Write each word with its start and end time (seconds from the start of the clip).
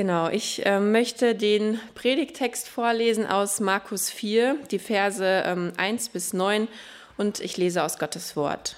Genau, 0.00 0.30
ich 0.30 0.64
äh, 0.64 0.80
möchte 0.80 1.34
den 1.34 1.78
Predigtext 1.94 2.70
vorlesen 2.70 3.26
aus 3.26 3.60
Markus 3.60 4.08
4, 4.08 4.56
die 4.70 4.78
Verse 4.78 5.22
ähm, 5.44 5.74
1 5.76 6.08
bis 6.08 6.32
9 6.32 6.68
und 7.18 7.38
ich 7.40 7.58
lese 7.58 7.82
aus 7.82 7.98
Gottes 7.98 8.34
Wort. 8.34 8.76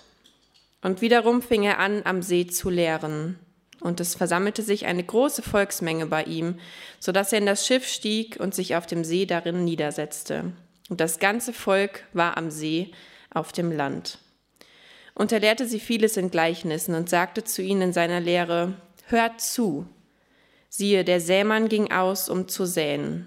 Und 0.81 1.01
wiederum 1.01 1.41
fing 1.41 1.63
er 1.63 1.79
an, 1.79 2.03
am 2.07 2.23
See 2.23 2.49
zu 2.49 2.71
lehren. 2.71 3.39
Und 3.79 4.01
es 4.01 4.17
versammelte 4.17 4.63
sich 4.65 4.87
eine 4.87 5.05
große 5.05 5.43
Volksmenge 5.43 6.07
bei 6.07 6.25
ihm, 6.25 6.59
so 6.99 7.13
dass 7.13 7.33
er 7.33 7.39
in 7.39 7.47
das 7.47 7.69
Schiff 7.69 7.87
stieg 7.87 8.41
und 8.41 8.53
sich 8.53 8.75
auf 8.75 8.87
dem 8.89 9.05
See 9.05 9.25
darin 9.25 9.65
niedersetzte. 9.65 10.53
Und 10.89 11.01
das 11.01 11.21
ganze 11.21 11.53
Volk 11.53 12.03
war 12.13 12.37
am 12.37 12.51
See 12.51 12.91
auf 13.33 13.53
dem 13.53 13.71
Land. 13.71 14.19
Und 15.15 15.31
er 15.31 15.39
lehrte 15.39 15.69
sie 15.69 15.79
vieles 15.79 16.17
in 16.17 16.33
Gleichnissen 16.33 16.97
und 16.97 17.09
sagte 17.09 17.45
zu 17.45 17.63
ihnen 17.63 17.83
in 17.83 17.93
seiner 17.93 18.19
Lehre, 18.19 18.75
Hört 19.07 19.41
zu, 19.41 19.87
Siehe, 20.75 21.05
der 21.05 21.21
Sämann 21.21 21.69
ging 21.69 21.93
aus, 21.93 22.31
um 22.31 22.49
zu 22.49 22.65
säen. 22.65 23.27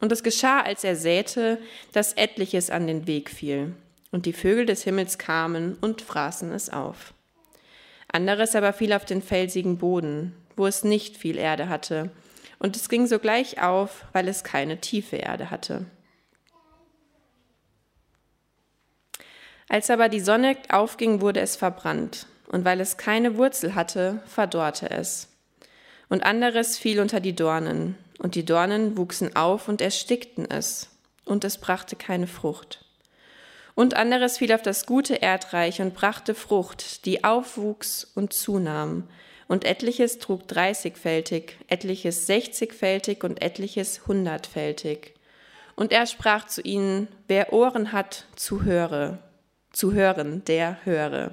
Und 0.00 0.10
es 0.10 0.24
geschah, 0.24 0.60
als 0.62 0.82
er 0.82 0.96
säte, 0.96 1.58
dass 1.92 2.14
etliches 2.14 2.68
an 2.68 2.88
den 2.88 3.06
Weg 3.06 3.30
fiel. 3.30 3.76
Und 4.10 4.26
die 4.26 4.32
Vögel 4.32 4.66
des 4.66 4.82
Himmels 4.82 5.16
kamen 5.16 5.76
und 5.80 6.02
fraßen 6.02 6.50
es 6.50 6.68
auf. 6.68 7.14
Anderes 8.08 8.56
aber 8.56 8.72
fiel 8.72 8.92
auf 8.92 9.04
den 9.04 9.22
felsigen 9.22 9.78
Boden, 9.78 10.34
wo 10.56 10.66
es 10.66 10.82
nicht 10.82 11.16
viel 11.16 11.38
Erde 11.38 11.68
hatte. 11.68 12.10
Und 12.58 12.74
es 12.74 12.88
ging 12.88 13.06
sogleich 13.06 13.62
auf, 13.62 14.06
weil 14.12 14.26
es 14.26 14.42
keine 14.42 14.80
tiefe 14.80 15.14
Erde 15.14 15.48
hatte. 15.52 15.86
Als 19.68 19.90
aber 19.90 20.08
die 20.08 20.18
Sonne 20.18 20.56
aufging, 20.70 21.20
wurde 21.20 21.38
es 21.38 21.54
verbrannt. 21.54 22.26
Und 22.48 22.64
weil 22.64 22.80
es 22.80 22.96
keine 22.96 23.36
Wurzel 23.36 23.76
hatte, 23.76 24.24
verdorrte 24.26 24.90
es 24.90 25.29
und 26.10 26.22
anderes 26.24 26.76
fiel 26.76 27.00
unter 27.00 27.20
die 27.20 27.34
Dornen, 27.34 27.96
und 28.18 28.34
die 28.34 28.44
Dornen 28.44 28.98
wuchsen 28.98 29.34
auf 29.34 29.68
und 29.68 29.80
erstickten 29.80 30.50
es, 30.50 30.90
und 31.24 31.44
es 31.44 31.56
brachte 31.56 31.96
keine 31.96 32.26
Frucht. 32.26 32.84
Und 33.74 33.94
anderes 33.94 34.36
fiel 34.36 34.52
auf 34.52 34.60
das 34.60 34.84
gute 34.84 35.14
Erdreich 35.14 35.80
und 35.80 35.94
brachte 35.94 36.34
Frucht, 36.34 37.06
die 37.06 37.24
aufwuchs 37.24 38.04
und 38.14 38.34
zunahm, 38.34 39.08
und 39.48 39.64
etliches 39.64 40.18
trug 40.18 40.46
dreißigfältig, 40.48 41.56
etliches 41.68 42.26
sechzigfältig 42.26 43.24
und 43.24 43.40
etliches 43.40 44.06
hundertfältig. 44.06 45.14
Und 45.76 45.92
er 45.92 46.06
sprach 46.06 46.46
zu 46.46 46.60
ihnen, 46.60 47.08
wer 47.26 47.52
Ohren 47.52 47.92
hat, 47.92 48.26
zu 48.36 48.64
höre, 48.64 49.18
zu 49.72 49.92
hören, 49.92 50.44
der 50.44 50.84
höre. 50.84 51.30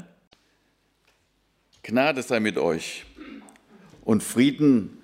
Gnade 1.84 2.22
sei 2.22 2.40
mit 2.40 2.58
euch 2.58 3.06
und 4.08 4.24
Frieden 4.24 5.04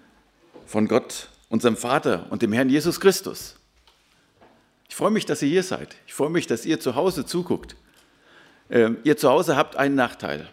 von 0.66 0.88
Gott, 0.88 1.28
unserem 1.50 1.76
Vater 1.76 2.26
und 2.30 2.42
dem 2.42 2.54
Herrn 2.54 2.70
Jesus 2.70 3.02
Christus. 3.02 3.58
Ich 4.88 4.96
freue 4.96 5.12
mich, 5.12 5.26
dass 5.26 5.42
ihr 5.42 5.50
hier 5.50 5.64
seid. 5.64 5.98
Ich 6.08 6.14
freue 6.14 6.30
mich, 6.30 6.48
dass 6.48 6.66
ihr 6.66 6.80
zu 6.80 6.96
Hause 6.96 7.26
zuguckt. 7.26 7.76
Ähm, 8.70 8.98
ihr 9.04 9.18
zu 9.18 9.30
Hause 9.30 9.58
habt 9.58 9.76
einen 9.76 9.96
Nachteil. 9.96 10.48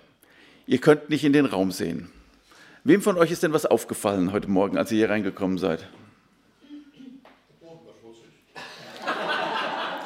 Ihr 0.67 0.79
könnt 0.79 1.11
nicht 1.11 1.23
in 1.23 1.33
den 1.33 1.47
Raum 1.47 1.71
sehen. 1.71 2.11
Wem 2.83 3.03
von 3.03 3.17
euch 3.19 3.31
ist 3.31 3.45
denn 3.45 3.53
was 3.53 3.67
aufgefallen 3.67 4.33
heute 4.33 4.51
Morgen, 4.51 4.77
als 4.77 4.91
ihr 4.91 4.99
hier 4.99 5.11
reingekommen 5.11 5.57
seid? 5.57 5.87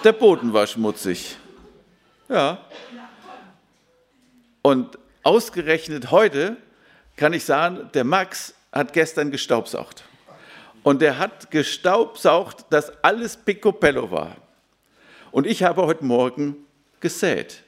Der 0.04 0.12
Boden 0.12 0.52
war 0.52 0.66
schmutzig. 0.66 1.38
Ja. 2.28 2.62
Und 4.60 4.98
ausgerechnet 5.22 6.10
heute 6.10 6.58
kann 7.16 7.32
ich 7.32 7.44
sagen, 7.44 7.90
der 7.94 8.04
Max 8.04 8.54
hat 8.72 8.92
gestern 8.92 9.30
gestaubsaugt. 9.30 10.04
Und 10.82 11.02
er 11.02 11.18
hat 11.18 11.50
gestaubsaugt, 11.50 12.66
dass 12.70 12.92
alles 13.02 13.36
picobello 13.36 14.10
war. 14.10 14.36
Und 15.30 15.46
ich 15.46 15.62
habe 15.62 15.82
heute 15.82 16.04
Morgen 16.04 16.56
gesät. 17.00 17.62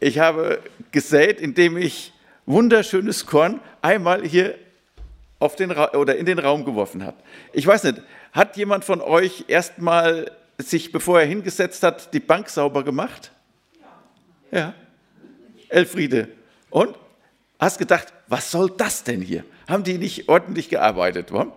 Ich 0.00 0.18
habe 0.18 0.62
gesät, 0.92 1.40
indem 1.40 1.76
ich 1.76 2.12
wunderschönes 2.46 3.26
Korn 3.26 3.60
einmal 3.82 4.24
hier 4.24 4.54
auf 5.40 5.56
den 5.56 5.72
oder 5.72 6.16
in 6.16 6.26
den 6.26 6.38
Raum 6.38 6.64
geworfen 6.64 7.04
habe. 7.04 7.16
Ich 7.52 7.66
weiß 7.66 7.84
nicht, 7.84 8.00
hat 8.32 8.56
jemand 8.56 8.84
von 8.84 9.00
euch 9.00 9.44
erstmal 9.48 10.30
sich, 10.58 10.92
bevor 10.92 11.20
er 11.20 11.26
hingesetzt 11.26 11.82
hat, 11.82 12.12
die 12.14 12.20
Bank 12.20 12.48
sauber 12.48 12.84
gemacht? 12.84 13.32
Ja. 14.50 14.74
Elfriede. 15.68 16.28
Und? 16.70 16.96
Hast 17.58 17.78
gedacht, 17.78 18.12
was 18.28 18.50
soll 18.50 18.70
das 18.76 19.02
denn 19.02 19.20
hier? 19.20 19.44
Haben 19.66 19.82
die 19.82 19.98
nicht 19.98 20.28
ordentlich 20.28 20.68
gearbeitet? 20.68 21.32
Wa? 21.32 21.52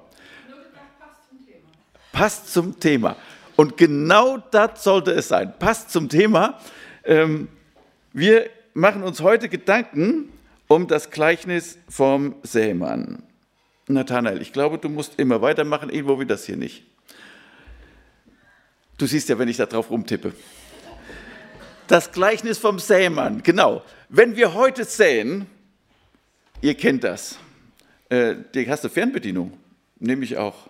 Passt 2.11 2.51
zum 2.51 2.79
Thema. 2.79 3.15
Und 3.55 3.77
genau 3.77 4.37
das 4.37 4.83
sollte 4.83 5.11
es 5.11 5.27
sein. 5.27 5.53
Passt 5.59 5.91
zum 5.91 6.09
Thema. 6.09 6.59
Ähm, 7.03 7.47
wir 8.13 8.49
machen 8.73 9.03
uns 9.03 9.21
heute 9.21 9.49
Gedanken 9.49 10.29
um 10.67 10.87
das 10.87 11.09
Gleichnis 11.11 11.77
vom 11.87 12.35
Sämann. 12.43 13.23
Nathanael, 13.87 14.41
ich 14.41 14.53
glaube, 14.53 14.77
du 14.77 14.89
musst 14.89 15.19
immer 15.19 15.41
weitermachen, 15.41 15.89
irgendwo 15.89 16.19
wie 16.19 16.25
das 16.25 16.45
hier 16.45 16.57
nicht. 16.57 16.83
Du 18.97 19.05
siehst 19.05 19.29
ja, 19.29 19.37
wenn 19.37 19.47
ich 19.47 19.57
da 19.57 19.65
drauf 19.65 19.89
rumtippe. 19.89 20.33
Das 21.91 22.13
Gleichnis 22.13 22.57
vom 22.57 22.79
Sämann, 22.79 23.43
genau. 23.43 23.83
Wenn 24.07 24.37
wir 24.37 24.53
heute 24.53 24.85
säen, 24.85 25.45
ihr 26.61 26.73
kennt 26.75 27.03
das, 27.03 27.37
äh, 28.07 28.35
die 28.53 28.69
hast 28.69 28.85
du 28.85 28.87
Fernbedienung, 28.87 29.59
nehme 29.99 30.23
ich 30.23 30.37
auch. 30.37 30.69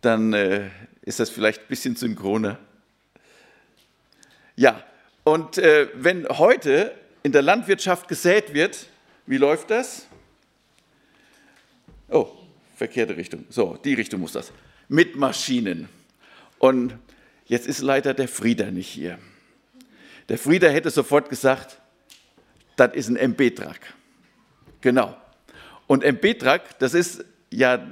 Dann 0.00 0.32
äh, 0.32 0.70
ist 1.02 1.20
das 1.20 1.28
vielleicht 1.28 1.60
ein 1.60 1.68
bisschen 1.68 1.96
synchroner. 1.96 2.58
Ja, 4.56 4.82
und 5.22 5.58
äh, 5.58 5.88
wenn 5.92 6.26
heute 6.26 6.94
in 7.22 7.32
der 7.32 7.42
Landwirtschaft 7.42 8.08
gesät 8.08 8.54
wird, 8.54 8.86
wie 9.26 9.36
läuft 9.36 9.70
das? 9.70 10.06
Oh, 12.08 12.30
verkehrte 12.74 13.18
Richtung. 13.18 13.44
So, 13.50 13.78
die 13.84 13.92
Richtung 13.92 14.20
muss 14.20 14.32
das. 14.32 14.50
Mit 14.88 15.14
Maschinen. 15.14 15.90
Und 16.58 16.94
jetzt 17.52 17.66
ist 17.66 17.82
leider 17.82 18.14
der 18.14 18.28
Frieder 18.28 18.70
nicht 18.70 18.88
hier. 18.88 19.18
Der 20.30 20.38
Frieder 20.38 20.72
hätte 20.72 20.88
sofort 20.88 21.28
gesagt, 21.28 21.78
das 22.76 22.94
ist 22.94 23.10
ein 23.10 23.16
MB-Truck. 23.16 23.78
Genau. 24.80 25.14
Und 25.86 26.02
MB-Truck, 26.02 26.62
das 26.78 26.94
ist 26.94 27.26
ja 27.50 27.86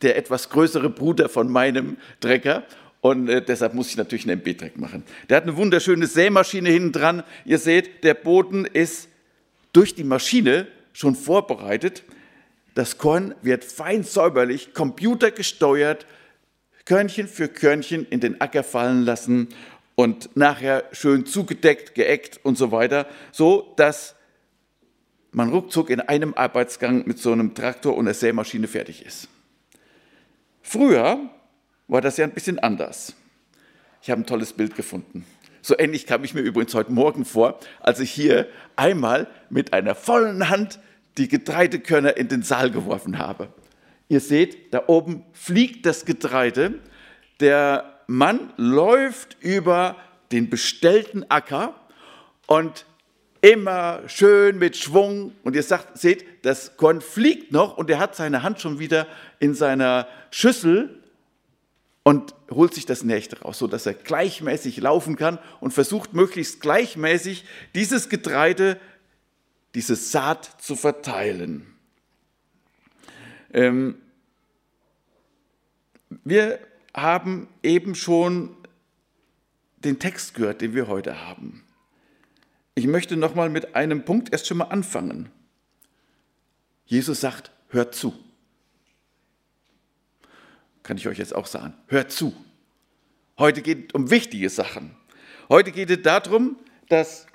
der 0.00 0.16
etwas 0.16 0.48
größere 0.48 0.88
Bruder 0.88 1.28
von 1.28 1.52
meinem 1.52 1.98
Trecker. 2.20 2.64
Und 3.02 3.28
äh, 3.28 3.42
deshalb 3.42 3.74
muss 3.74 3.90
ich 3.90 3.98
natürlich 3.98 4.26
einen 4.26 4.40
MB-Track 4.40 4.78
machen. 4.78 5.04
Der 5.28 5.36
hat 5.36 5.42
eine 5.42 5.58
wunderschöne 5.58 6.06
Sämaschine 6.06 6.70
hinten 6.70 6.92
dran. 6.92 7.22
Ihr 7.44 7.58
seht, 7.58 8.04
der 8.04 8.14
Boden 8.14 8.64
ist 8.64 9.08
durch 9.74 9.94
die 9.94 10.04
Maschine 10.04 10.68
schon 10.94 11.16
vorbereitet. 11.16 12.02
Das 12.74 12.96
Korn 12.96 13.34
wird 13.42 13.62
fein 13.62 14.04
säuberlich, 14.04 14.72
computergesteuert, 14.72 16.06
Körnchen 16.84 17.28
für 17.28 17.48
Körnchen 17.48 18.06
in 18.06 18.20
den 18.20 18.40
Acker 18.40 18.64
fallen 18.64 19.02
lassen 19.02 19.48
und 19.94 20.36
nachher 20.36 20.84
schön 20.92 21.26
zugedeckt, 21.26 21.94
geeckt 21.94 22.40
und 22.42 22.58
so 22.58 22.72
weiter, 22.72 23.06
so 23.30 23.72
dass 23.76 24.14
man 25.30 25.50
ruckzuck 25.50 25.90
in 25.90 26.00
einem 26.00 26.34
Arbeitsgang 26.34 27.06
mit 27.06 27.18
so 27.18 27.32
einem 27.32 27.54
Traktor 27.54 27.96
und 27.96 28.06
einer 28.06 28.14
Sämaschine 28.14 28.68
fertig 28.68 29.04
ist. 29.04 29.28
Früher 30.62 31.18
war 31.88 32.00
das 32.00 32.16
ja 32.16 32.24
ein 32.24 32.32
bisschen 32.32 32.58
anders. 32.58 33.14
Ich 34.02 34.10
habe 34.10 34.20
ein 34.20 34.26
tolles 34.26 34.52
Bild 34.52 34.76
gefunden. 34.76 35.24
So 35.60 35.78
ähnlich 35.78 36.06
kam 36.06 36.24
ich 36.24 36.34
mir 36.34 36.40
übrigens 36.40 36.74
heute 36.74 36.92
Morgen 36.92 37.24
vor, 37.24 37.58
als 37.80 38.00
ich 38.00 38.10
hier 38.10 38.48
einmal 38.74 39.28
mit 39.48 39.72
einer 39.72 39.94
vollen 39.94 40.48
Hand 40.48 40.80
die 41.18 41.28
Getreidekörner 41.28 42.16
in 42.16 42.28
den 42.28 42.42
Saal 42.42 42.70
geworfen 42.70 43.18
habe. 43.18 43.48
Ihr 44.12 44.20
seht, 44.20 44.74
da 44.74 44.84
oben 44.88 45.24
fliegt 45.32 45.86
das 45.86 46.04
Getreide. 46.04 46.80
Der 47.40 47.98
Mann 48.06 48.52
läuft 48.58 49.38
über 49.40 49.96
den 50.32 50.50
bestellten 50.50 51.24
Acker 51.30 51.74
und 52.46 52.84
immer 53.40 54.02
schön 54.08 54.58
mit 54.58 54.76
Schwung. 54.76 55.32
Und 55.44 55.56
ihr 55.56 55.62
sagt, 55.62 55.96
seht, 55.96 56.26
das 56.44 56.76
Korn 56.76 57.00
fliegt 57.00 57.52
noch 57.52 57.78
und 57.78 57.88
er 57.88 57.98
hat 58.00 58.14
seine 58.14 58.42
Hand 58.42 58.60
schon 58.60 58.78
wieder 58.78 59.06
in 59.38 59.54
seiner 59.54 60.06
Schüssel 60.30 61.02
und 62.02 62.34
holt 62.50 62.74
sich 62.74 62.84
das 62.84 63.04
Nächte 63.04 63.40
raus, 63.40 63.60
sodass 63.60 63.86
er 63.86 63.94
gleichmäßig 63.94 64.76
laufen 64.76 65.16
kann 65.16 65.38
und 65.60 65.72
versucht 65.72 66.12
möglichst 66.12 66.60
gleichmäßig 66.60 67.46
dieses 67.74 68.10
Getreide, 68.10 68.78
diese 69.74 69.96
Saat 69.96 70.60
zu 70.60 70.76
verteilen. 70.76 71.66
Ähm, 73.54 73.96
wir 76.24 76.58
haben 76.94 77.48
eben 77.62 77.94
schon 77.94 78.56
den 79.78 79.98
Text 79.98 80.34
gehört, 80.34 80.60
den 80.60 80.74
wir 80.74 80.88
heute 80.88 81.26
haben. 81.26 81.64
ich 82.74 82.86
möchte 82.86 83.16
nochmal 83.16 83.50
mit 83.50 83.74
einem 83.74 84.04
Punkt 84.04 84.32
erst 84.32 84.46
schon 84.46 84.58
mal 84.58 84.64
anfangen. 84.64 85.30
Jesus 86.86 87.20
sagt, 87.20 87.50
hört 87.68 87.94
zu. 87.94 88.14
Kann 90.82 90.96
ich 90.96 91.06
euch 91.06 91.18
jetzt 91.18 91.34
auch 91.34 91.46
sagen, 91.46 91.74
hört 91.86 92.12
zu. 92.12 92.34
Heute 93.38 93.62
geht 93.62 93.90
es 93.90 93.94
um 93.94 94.10
wichtige 94.10 94.50
Sachen. 94.50 94.96
Heute 95.48 95.72
geht 95.72 95.90
es 95.90 96.02
darum, 96.02 96.56
dass 96.88 97.26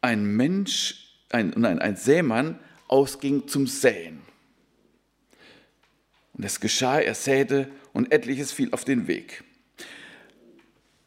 ein 0.00 0.24
Mensch, 0.24 1.16
ein, 1.30 1.54
nein, 1.56 1.78
ein 1.78 1.96
Sämann 1.96 2.58
ausging 2.88 3.48
zum 3.48 3.66
Säen. 3.66 4.20
Und 6.34 6.44
es 6.44 6.60
geschah, 6.60 6.98
er 6.98 7.14
säte 7.14 7.70
und 7.92 8.12
etliches 8.12 8.52
fiel 8.52 8.72
auf 8.72 8.84
den 8.84 9.06
Weg. 9.06 9.44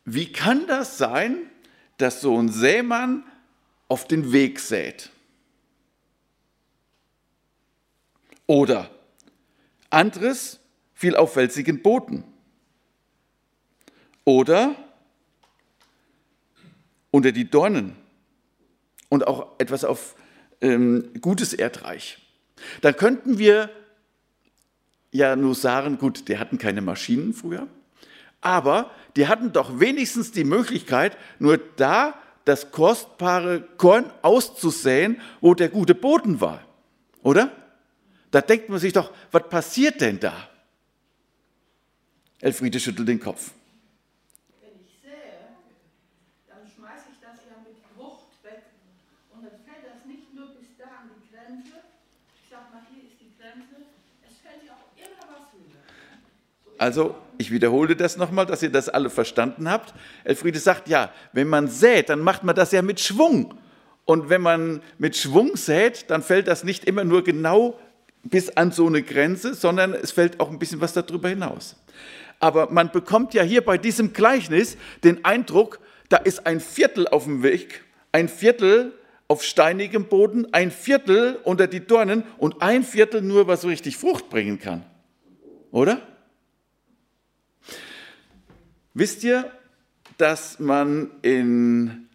Wie 0.06 0.32
kann 0.32 0.68
das 0.68 0.98
sein, 0.98 1.50
dass 1.98 2.22
so 2.22 2.38
ein 2.42 2.50
Sämann 2.50 3.24
auf 3.90 4.08
den 4.08 4.32
Weg 4.32 4.60
sät? 4.60 5.10
Oder 8.46 8.90
anderes 9.90 10.60
fiel 10.94 11.16
auf 11.18 11.34
felsigen 11.34 11.82
Boden. 11.82 12.24
Oder 14.24 14.76
unter 17.12 17.34
die 17.34 17.50
Dornen 17.50 17.96
und 19.10 19.28
auch 19.28 19.60
etwas 19.60 19.84
auf 19.84 20.16
ähm, 20.62 21.12
gutes 21.20 21.54
Erdreich. 21.54 22.20
Dann 22.82 22.96
könnten 22.96 23.38
wir 23.38 23.70
ja 25.18 25.36
nur 25.36 25.56
sagen, 25.56 25.98
gut, 25.98 26.28
die 26.28 26.38
hatten 26.38 26.58
keine 26.58 26.82
Maschinen 26.82 27.34
früher, 27.34 27.68
aber 28.42 28.92
die 29.16 29.28
hatten 29.28 29.52
doch 29.52 29.80
wenigstens 29.80 30.32
die 30.32 30.44
Möglichkeit, 30.44 31.18
nur 31.40 31.58
da 31.58 32.14
das 32.46 32.72
kostbare 32.72 33.62
Korn 33.78 34.10
auszusäen, 34.22 35.20
wo 35.42 35.54
der 35.54 35.70
gute 35.70 35.96
Boden 35.96 36.40
war, 36.40 36.64
oder? 37.22 37.52
Da 38.32 38.42
denkt 38.42 38.70
man 38.70 38.80
sich 38.80 38.94
doch, 38.94 39.12
was 39.32 39.50
passiert 39.50 40.00
denn 40.02 40.20
da? 40.20 40.50
Elfriede 42.40 42.80
schüttelt 42.80 43.08
den 43.08 43.20
Kopf. 43.20 43.52
Wenn 44.62 44.78
ich 44.86 45.02
sähe, 45.02 45.58
dann 46.48 46.62
schmeiße 46.70 47.10
ich 47.12 47.20
das 47.20 47.42
ja 47.50 47.58
mit 47.66 47.82
Wucht 47.98 48.30
weg. 48.44 48.62
Und 49.34 49.44
dann 49.44 49.58
fällt 49.66 49.84
das 49.90 50.06
nicht 50.06 50.36
nur 50.36 50.54
bis 50.54 50.70
da 50.78 50.86
an 51.02 51.10
die 51.18 51.26
Grenze. 51.34 51.82
Ich 52.38 52.48
sag 52.52 52.70
mal, 52.72 52.84
hier 52.94 53.10
ist 53.10 53.18
die 53.18 53.34
Grenze. 53.42 53.90
Es 54.22 54.38
fällt 54.38 54.62
ja 54.68 54.78
auch 54.78 54.92
immer 54.94 55.26
was 55.34 55.50
höher. 55.56 55.82
So 56.64 56.67
Also, 56.78 57.16
ich 57.38 57.52
wiederhole 57.52 57.96
das 57.96 58.18
nochmal, 58.18 58.46
dass 58.46 58.64
ihr 58.64 58.70
das 58.70 58.90
alle 58.90 59.10
verstanden 59.10 59.70
habt. 59.70 59.94
Elfriede 60.24 60.60
sagt, 60.60 60.88
ja, 60.88 61.12
wenn 61.34 61.48
man 61.48 61.68
sät, 61.68 62.10
dann 62.10 62.20
macht 62.20 62.44
man 62.44 62.56
das 62.56 62.72
ja 62.72 62.82
mit 62.82 63.00
Schwung. 63.00 63.54
Und 64.06 64.30
wenn 64.30 64.42
man 64.42 64.82
mit 64.98 65.18
Schwung 65.18 65.56
sät, 65.56 66.06
dann 66.10 66.22
fällt 66.22 66.48
das 66.48 66.64
nicht 66.64 66.86
immer 66.86 67.04
nur 67.04 67.24
genau 67.24 67.78
bis 68.24 68.50
an 68.50 68.72
so 68.72 68.88
eine 68.88 69.02
Grenze, 69.02 69.54
sondern 69.54 69.94
es 69.94 70.12
fällt 70.12 70.40
auch 70.40 70.50
ein 70.50 70.60
bisschen 70.60 70.82
was 70.82 70.94
darüber 70.94 71.30
hinaus. 71.30 71.76
Aber 72.40 72.72
man 72.72 72.92
bekommt 72.92 73.34
ja 73.34 73.44
hier 73.44 73.62
bei 73.64 73.78
diesem 73.78 74.14
Gleichnis 74.14 74.78
den 75.04 75.26
Eindruck, 75.26 75.80
da 76.10 76.18
ist 76.18 76.46
ein 76.46 76.60
Viertel 76.60 77.08
auf 77.08 77.26
dem 77.26 77.44
Weg, 77.44 77.84
ein 78.12 78.30
Viertel 78.30 78.94
auf 79.28 79.44
steinigem 79.44 80.06
Boden, 80.06 80.48
ein 80.54 80.72
Viertel 80.72 81.40
unter 81.44 81.68
die 81.68 81.86
Dornen 81.86 82.24
und 82.38 82.62
ein 82.62 82.84
Viertel 82.84 83.22
nur, 83.22 83.48
was 83.48 83.66
richtig 83.66 83.98
Frucht 83.98 84.30
bringen 84.30 84.60
kann. 84.60 84.86
Oder? 85.72 86.02
Wisst 89.00 89.24
ihr, 89.24 89.52
dass 90.18 90.58
man 90.58 91.12
in 91.22 92.10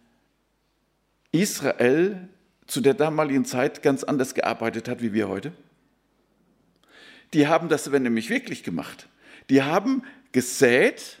Israel 1.31 2.27
zu 2.67 2.81
der 2.81 2.93
damaligen 2.93 3.45
Zeit 3.45 3.81
ganz 3.81 4.03
anders 4.03 4.33
gearbeitet 4.33 4.89
hat 4.89 5.01
wie 5.01 5.13
wir 5.13 5.29
heute? 5.29 5.53
Die 7.31 7.47
haben 7.47 7.69
das 7.69 7.89
nämlich 7.89 8.29
wirklich 8.29 8.63
gemacht. 8.63 9.07
Die 9.49 9.63
haben 9.63 10.03
gesät 10.33 11.19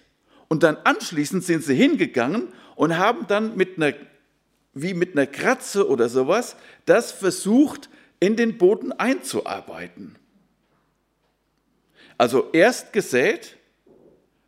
und 0.49 0.63
dann 0.63 0.75
anschließend 0.83 1.45
sind 1.45 1.63
sie 1.63 1.75
hingegangen 1.75 2.49
und 2.75 2.97
haben 2.97 3.25
dann 3.27 3.55
mit 3.55 3.77
einer, 3.77 3.93
wie 4.73 4.93
mit 4.93 5.13
einer 5.13 5.27
Kratze 5.27 5.87
oder 5.87 6.09
sowas, 6.09 6.57
das 6.85 7.13
versucht, 7.13 7.89
in 8.19 8.35
den 8.35 8.57
Boden 8.57 8.91
einzuarbeiten. 8.91 10.17
Also 12.17 12.49
erst 12.51 12.91
gesät, 12.91 13.55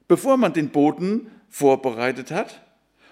bevor 0.08 0.38
man 0.38 0.54
den 0.54 0.70
Boden 0.70 1.32
vorbereitet 1.50 2.32
hat, 2.32 2.62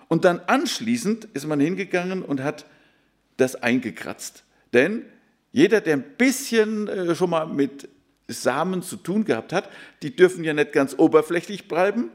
und 0.10 0.26
dann 0.26 0.42
anschließend 0.42 1.26
ist 1.34 1.48
man 1.48 1.60
hingegangen 1.60 2.22
und 2.22 2.44
hat 2.44 2.66
das 3.38 3.56
eingekratzt. 3.56 4.44
Denn 4.72 5.06
jeder, 5.52 5.82
der 5.82 5.96
ein 5.96 6.04
bisschen 6.18 6.88
äh, 6.88 7.16
schon 7.16 7.32
mal 7.32 7.48
mit 7.48 7.90
Samen 8.28 8.84
zu 8.84 8.96
tun 8.98 9.26
gehabt 9.26 9.54
hat, 9.54 9.70
die 10.02 10.16
dürfen 10.16 10.44
ja 10.44 10.54
nicht 10.54 10.72
ganz 10.72 10.96
oberflächlich 10.98 11.68
bleiben, 11.68 12.10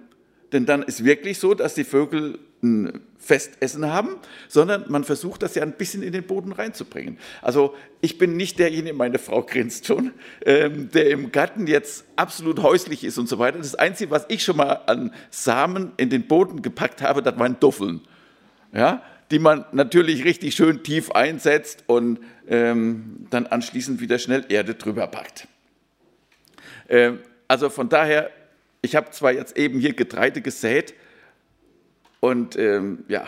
denn 0.52 0.64
dann 0.64 0.82
ist 0.82 1.04
wirklich 1.04 1.38
so, 1.38 1.54
dass 1.54 1.74
die 1.74 1.84
Vögel 1.84 2.38
ein 2.62 3.00
Festessen 3.18 3.86
haben, 3.86 4.16
sondern 4.48 4.84
man 4.88 5.04
versucht 5.04 5.42
das 5.42 5.54
ja 5.54 5.62
ein 5.62 5.72
bisschen 5.72 6.02
in 6.02 6.12
den 6.12 6.24
Boden 6.24 6.52
reinzubringen. 6.52 7.18
Also 7.42 7.74
ich 8.00 8.18
bin 8.18 8.36
nicht 8.36 8.58
derjenige, 8.58 8.94
meine 8.94 9.18
Frau 9.18 9.42
grinst 9.42 9.86
schon, 9.86 10.12
ähm, 10.44 10.90
der 10.90 11.10
im 11.10 11.30
Garten 11.30 11.66
jetzt 11.66 12.04
absolut 12.16 12.62
häuslich 12.62 13.04
ist 13.04 13.18
und 13.18 13.28
so 13.28 13.38
weiter. 13.38 13.58
Das 13.58 13.74
Einzige, 13.74 14.10
was 14.10 14.24
ich 14.28 14.42
schon 14.42 14.56
mal 14.56 14.72
an 14.86 15.12
Samen 15.30 15.92
in 15.96 16.10
den 16.10 16.26
Boden 16.26 16.62
gepackt 16.62 17.02
habe, 17.02 17.22
das 17.22 17.38
waren 17.38 17.58
Duffeln. 17.60 18.00
Ja, 18.72 19.02
die 19.30 19.38
man 19.38 19.64
natürlich 19.72 20.24
richtig 20.24 20.54
schön 20.54 20.82
tief 20.82 21.10
einsetzt 21.10 21.84
und 21.86 22.20
ähm, 22.48 23.26
dann 23.30 23.46
anschließend 23.46 24.00
wieder 24.00 24.18
schnell 24.18 24.44
Erde 24.48 24.74
drüber 24.74 25.06
packt. 25.06 25.46
Ähm, 26.88 27.20
also 27.46 27.70
von 27.70 27.88
daher, 27.88 28.30
ich 28.82 28.96
habe 28.96 29.10
zwar 29.10 29.32
jetzt 29.32 29.56
eben 29.56 29.80
hier 29.80 29.94
Getreide 29.94 30.40
gesät 30.40 30.94
und 32.20 32.56
ähm, 32.56 33.04
ja, 33.08 33.26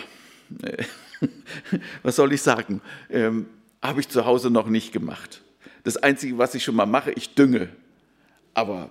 was 2.03 2.17
soll 2.17 2.33
ich 2.33 2.43
sagen, 2.43 2.81
ähm, 3.09 3.47
habe 3.83 4.01
ich 4.01 4.09
zu 4.09 4.25
Hause 4.25 4.51
noch 4.51 4.67
nicht 4.67 4.93
gemacht. 4.93 5.43
Das 5.85 5.97
Einzige, 5.97 6.39
was 6.39 6.55
ich 6.55 6.65
schon 6.65 6.75
mal 6.75 6.87
mache, 6.87 7.13
ich 7.13 7.35
dünge. 7.35 7.69
Aber 8.53 8.91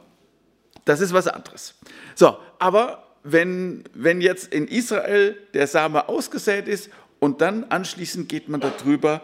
das 0.86 1.02
ist 1.02 1.14
was 1.14 1.28
anderes. 1.28 1.76
So, 2.16 2.38
aber 2.58 3.06
wenn, 3.24 3.84
wenn 3.94 4.22
jetzt 4.22 4.54
in 4.54 4.68
Israel 4.68 5.38
der 5.54 5.68
Same 5.68 6.08
ausgesät 6.08 6.68
ist 6.68 6.90
und 7.20 7.42
dann 7.42 7.66
anschließend 7.66 8.30
geht 8.30 8.50
man 8.50 8.62
darüber 8.62 9.22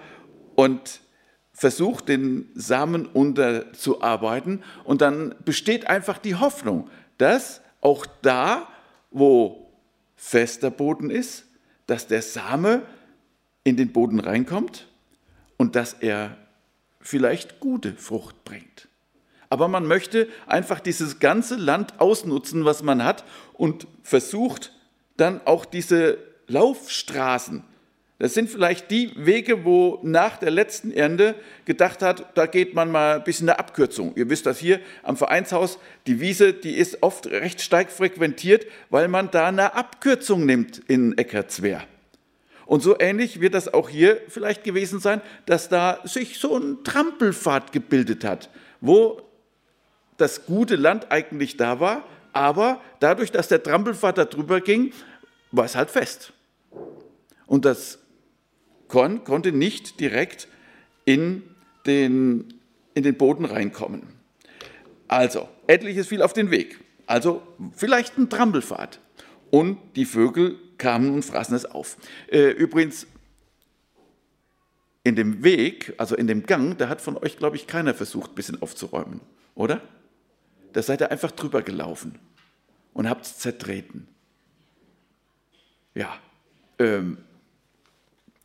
und 0.56 1.00
versucht, 1.56 2.10
den 2.10 2.52
Samen 2.54 3.06
unterzuarbeiten. 3.06 4.64
Und 4.84 5.02
dann 5.02 5.36
besteht 5.46 5.88
einfach 5.88 6.18
die 6.18 6.36
Hoffnung, 6.36 6.90
dass 7.18 7.62
auch 7.80 8.06
da, 8.22 8.68
wo 9.10 9.65
fester 10.16 10.72
Boden 10.72 11.10
ist, 11.10 11.46
dass 11.88 12.08
der 12.08 12.22
Same 12.22 12.84
in 13.64 13.78
den 13.78 13.92
Boden 13.92 14.20
reinkommt 14.20 14.88
und 15.58 15.76
dass 15.76 15.94
er 15.94 16.38
vielleicht 17.00 17.60
gute 17.60 17.94
Frucht 17.94 18.44
bringt. 18.44 18.88
Aber 19.50 19.68
man 19.68 19.86
möchte 19.86 20.28
einfach 20.48 20.80
dieses 20.80 21.20
ganze 21.20 21.56
Land 21.56 22.00
ausnutzen, 22.00 22.66
was 22.66 22.84
man 22.84 23.04
hat 23.04 23.24
und 23.54 23.88
versucht 24.04 24.74
dann 25.18 25.42
auch 25.46 25.66
diese 25.66 26.18
Laufstraßen, 26.48 27.64
das 28.18 28.34
sind 28.34 28.50
vielleicht 28.50 28.92
die 28.92 29.12
Wege, 29.18 29.66
wo 29.66 30.00
nach 30.02 30.38
der 30.38 30.50
letzten 30.50 30.92
Ernte 30.92 31.36
gedacht 31.66 32.02
hat, 32.02 32.38
da 32.38 32.46
geht 32.46 32.74
man 32.74 32.90
mal 32.90 33.18
ein 33.18 33.24
bisschen 33.26 33.50
eine 33.50 33.60
Abkürzung. 33.60 34.14
Ihr 34.16 34.30
wisst 34.30 34.46
das 34.46 34.58
hier 34.58 34.80
am 35.04 35.18
Vereinshaus, 35.18 35.80
die 36.08 36.22
Wiese, 36.22 36.54
die 36.54 36.76
ist 36.76 37.04
oft 37.04 37.28
recht 37.28 37.62
stark 37.62 37.92
frequentiert, 37.92 38.66
weil 38.90 39.10
man 39.10 39.32
da 39.32 39.48
eine 39.48 39.74
Abkürzung 39.74 40.46
nimmt 40.46 40.82
in 40.88 41.18
Eckertswehr. 41.18 41.84
Und 42.66 42.82
so 42.82 42.98
ähnlich 42.98 43.42
wird 43.42 43.54
das 43.54 43.74
auch 43.74 43.90
hier 43.90 44.22
vielleicht 44.30 44.64
gewesen 44.64 45.00
sein, 45.00 45.22
dass 45.46 45.68
da 45.68 46.00
sich 46.06 46.40
so 46.40 46.58
ein 46.58 46.84
Trampelpfad 46.86 47.74
gebildet 47.74 48.24
hat, 48.24 48.50
wo 48.80 49.22
das 50.18 50.46
gute 50.46 50.78
Land 50.78 51.12
eigentlich 51.12 51.58
da 51.58 51.82
war, 51.82 52.06
aber 52.32 52.80
dadurch, 53.02 53.32
dass 53.32 53.50
der 53.50 53.62
Trampelpfad 53.62 54.18
da 54.18 54.26
drüber 54.26 54.62
ging, 54.62 54.94
war 55.52 55.66
es 55.66 55.76
halt 55.76 55.92
fest. 55.92 56.32
Und 57.46 57.66
das 57.66 58.00
Korn 58.88 59.24
konnte 59.24 59.52
nicht 59.52 60.00
direkt 60.00 60.48
in 61.06 61.44
den, 61.86 62.54
in 62.94 63.04
den 63.04 63.16
Boden 63.16 63.46
reinkommen. 63.46 64.04
Also, 65.08 65.48
etliches 65.68 66.08
fiel 66.08 66.22
auf 66.22 66.34
den 66.34 66.52
Weg. 66.52 66.80
Also 67.06 67.44
vielleicht 67.74 68.18
ein 68.18 68.30
Trampelpfad. 68.30 69.00
Und 69.52 69.78
die 69.96 70.06
Vögel 70.06 70.58
kamen 70.78 71.14
und 71.14 71.24
fraßen 71.24 71.56
es 71.56 71.66
auf. 71.66 71.98
Äh, 72.28 72.50
übrigens, 72.50 73.08
in 75.04 75.16
dem 75.16 75.44
Weg, 75.44 75.94
also 75.98 76.16
in 76.16 76.28
dem 76.28 76.46
Gang, 76.46 76.78
da 76.78 76.90
hat 76.90 77.00
von 77.00 77.16
euch, 77.16 77.38
glaube 77.38 77.56
ich, 77.56 77.68
keiner 77.68 77.94
versucht, 77.94 78.32
ein 78.32 78.36
bisschen 78.36 78.62
aufzuräumen, 78.62 79.22
oder? 79.54 79.82
Da 80.74 80.82
seid 80.82 81.00
ihr 81.02 81.12
einfach 81.12 81.32
drüber 81.32 81.62
gelaufen 81.62 82.18
und 82.94 83.08
habt 83.08 83.26
es 83.26 83.38
zertreten. 83.38 84.08
Ja, 85.94 86.18
ähm, 86.80 87.20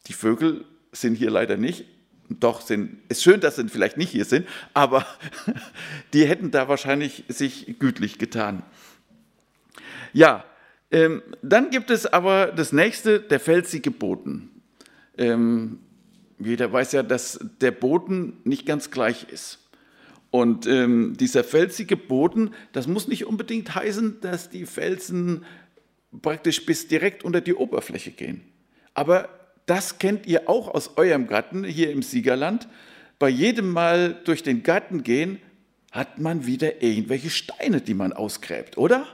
Die 0.07 0.13
Vögel 0.13 0.65
sind 0.93 1.15
hier 1.15 1.31
leider 1.31 1.57
nicht. 1.57 1.85
Doch, 2.29 2.61
sind, 2.61 2.99
ist 3.09 3.23
schön, 3.23 3.41
dass 3.41 3.57
sie 3.57 3.69
vielleicht 3.69 3.97
nicht 3.97 4.11
hier 4.11 4.25
sind, 4.25 4.47
aber 4.73 5.05
die 6.13 6.27
hätten 6.27 6.53
da 6.53 6.69
wahrscheinlich 6.69 7.25
sich 7.29 7.79
gütlich 7.81 8.19
getan. 8.19 8.63
Ja, 10.13 10.45
ähm, 10.93 11.23
dann 11.43 11.71
gibt 11.71 11.91
es 11.91 12.07
aber 12.07 12.47
das 12.47 12.73
nächste, 12.73 13.21
der 13.21 13.41
felsige 13.41 13.91
Boden. 13.91 14.63
Ähm, 15.19 15.81
jeder 16.39 16.73
weiß 16.73 16.93
ja, 16.93 17.03
dass 17.03 17.41
der 17.61 17.73
Boden 17.73 18.39
nicht 18.45 18.65
ganz 18.65 18.91
gleich 18.91 19.27
ist. 19.31 19.59
Und 20.31 20.67
ähm, 20.67 21.17
dieser 21.19 21.43
felsige 21.43 21.97
Boden, 21.97 22.55
das 22.73 22.87
muss 22.87 23.09
nicht 23.09 23.27
unbedingt 23.27 23.75
heißen, 23.75 24.21
dass 24.21 24.51
die 24.51 24.67
Felsen 24.67 25.45
praktisch 26.23 26.65
bis 26.65 26.87
direkt 26.87 27.25
unter 27.25 27.41
die 27.41 27.55
Oberfläche 27.55 28.13
gehen. 28.13 28.43
Aber 28.95 29.29
das 29.71 29.99
kennt 29.99 30.27
ihr 30.27 30.49
auch 30.49 30.67
aus 30.67 30.97
eurem 30.97 31.29
Garten 31.29 31.63
hier 31.63 31.93
im 31.93 32.03
Siegerland. 32.03 32.67
Bei 33.21 33.29
jedem 33.29 33.71
Mal 33.71 34.17
durch 34.25 34.43
den 34.43 34.65
Garten 34.65 35.05
gehen, 35.05 35.41
hat 35.93 36.19
man 36.19 36.45
wieder 36.45 36.83
irgendwelche 36.83 37.31
Steine, 37.31 37.81
die 37.81 37.95
man 37.95 38.13
ausgräbt, 38.13 38.77
oder? 38.77 39.07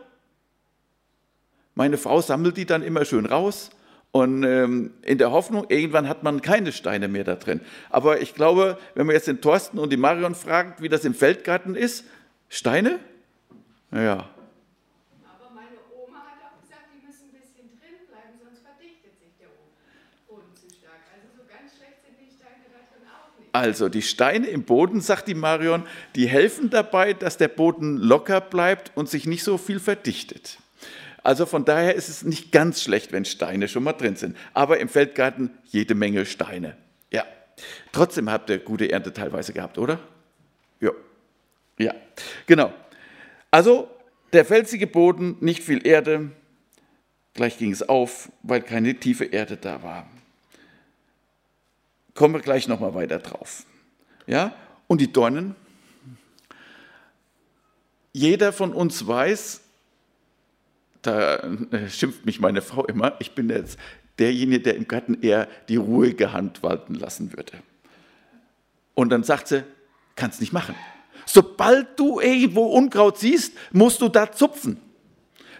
Meine 1.74 1.98
Frau 1.98 2.22
sammelt 2.22 2.56
die 2.56 2.64
dann 2.64 2.82
immer 2.82 3.04
schön 3.04 3.26
raus 3.26 3.70
und 4.12 4.44
ähm, 4.44 4.94
in 5.02 5.18
der 5.18 5.30
Hoffnung, 5.30 5.66
irgendwann 5.68 6.08
hat 6.08 6.22
man 6.22 6.40
keine 6.40 6.72
Steine 6.72 7.08
mehr 7.08 7.24
da 7.24 7.34
drin. 7.34 7.60
Aber 7.90 8.22
ich 8.22 8.34
glaube, 8.34 8.78
wenn 8.94 9.06
man 9.06 9.14
jetzt 9.14 9.28
den 9.28 9.42
Thorsten 9.42 9.78
und 9.78 9.92
die 9.92 9.98
Marion 9.98 10.34
fragt, 10.34 10.80
wie 10.80 10.88
das 10.88 11.04
im 11.04 11.12
Feldgarten 11.12 11.74
ist, 11.74 12.04
Steine? 12.48 12.98
Ja, 13.92 14.30
Also 23.56 23.88
die 23.88 24.02
Steine 24.02 24.48
im 24.48 24.64
Boden, 24.64 25.00
sagt 25.00 25.28
die 25.28 25.34
Marion, 25.34 25.84
die 26.14 26.26
helfen 26.28 26.68
dabei, 26.68 27.14
dass 27.14 27.38
der 27.38 27.48
Boden 27.48 27.96
locker 27.96 28.42
bleibt 28.42 28.92
und 28.94 29.08
sich 29.08 29.24
nicht 29.26 29.42
so 29.42 29.56
viel 29.56 29.80
verdichtet. 29.80 30.58
Also 31.22 31.46
von 31.46 31.64
daher 31.64 31.94
ist 31.94 32.10
es 32.10 32.22
nicht 32.22 32.52
ganz 32.52 32.82
schlecht, 32.82 33.12
wenn 33.12 33.24
Steine 33.24 33.66
schon 33.68 33.82
mal 33.82 33.94
drin 33.94 34.14
sind. 34.14 34.36
Aber 34.52 34.78
im 34.78 34.90
Feldgarten 34.90 35.52
jede 35.64 35.94
Menge 35.94 36.26
Steine. 36.26 36.76
Ja. 37.10 37.24
Trotzdem 37.92 38.28
habt 38.28 38.50
ihr 38.50 38.58
gute 38.58 38.92
Ernte 38.92 39.14
teilweise 39.14 39.54
gehabt, 39.54 39.78
oder? 39.78 40.00
Ja. 40.80 40.90
Ja. 41.78 41.94
Genau. 42.44 42.74
Also 43.50 43.88
der 44.34 44.44
felsige 44.44 44.86
Boden, 44.86 45.38
nicht 45.40 45.62
viel 45.62 45.86
Erde. 45.86 46.30
Gleich 47.32 47.56
ging 47.56 47.72
es 47.72 47.88
auf, 47.88 48.30
weil 48.42 48.60
keine 48.60 48.96
tiefe 48.96 49.24
Erde 49.24 49.56
da 49.56 49.82
war. 49.82 50.06
Kommen 52.16 52.34
wir 52.34 52.40
gleich 52.40 52.66
nochmal 52.66 52.94
weiter 52.94 53.18
drauf. 53.18 53.64
Ja? 54.26 54.54
Und 54.88 55.00
die 55.00 55.12
Dornen? 55.12 55.54
Jeder 58.12 58.54
von 58.54 58.72
uns 58.72 59.06
weiß, 59.06 59.60
da 61.02 61.36
äh, 61.36 61.88
schimpft 61.90 62.24
mich 62.24 62.40
meine 62.40 62.62
Frau 62.62 62.86
immer, 62.86 63.14
ich 63.20 63.32
bin 63.32 63.50
jetzt 63.50 63.78
derjenige, 64.18 64.62
der 64.62 64.76
im 64.76 64.88
Garten 64.88 65.20
eher 65.20 65.46
die 65.68 65.76
ruhige 65.76 66.32
Hand 66.32 66.62
walten 66.62 66.94
lassen 66.94 67.36
würde. 67.36 67.52
Und 68.94 69.10
dann 69.10 69.22
sagt 69.22 69.48
sie, 69.48 69.64
kannst 70.14 70.40
nicht 70.40 70.54
machen. 70.54 70.74
Sobald 71.26 71.98
du 71.98 72.20
irgendwo 72.20 72.64
Unkraut 72.64 73.18
siehst, 73.18 73.52
musst 73.72 74.00
du 74.00 74.08
da 74.08 74.32
zupfen. 74.32 74.80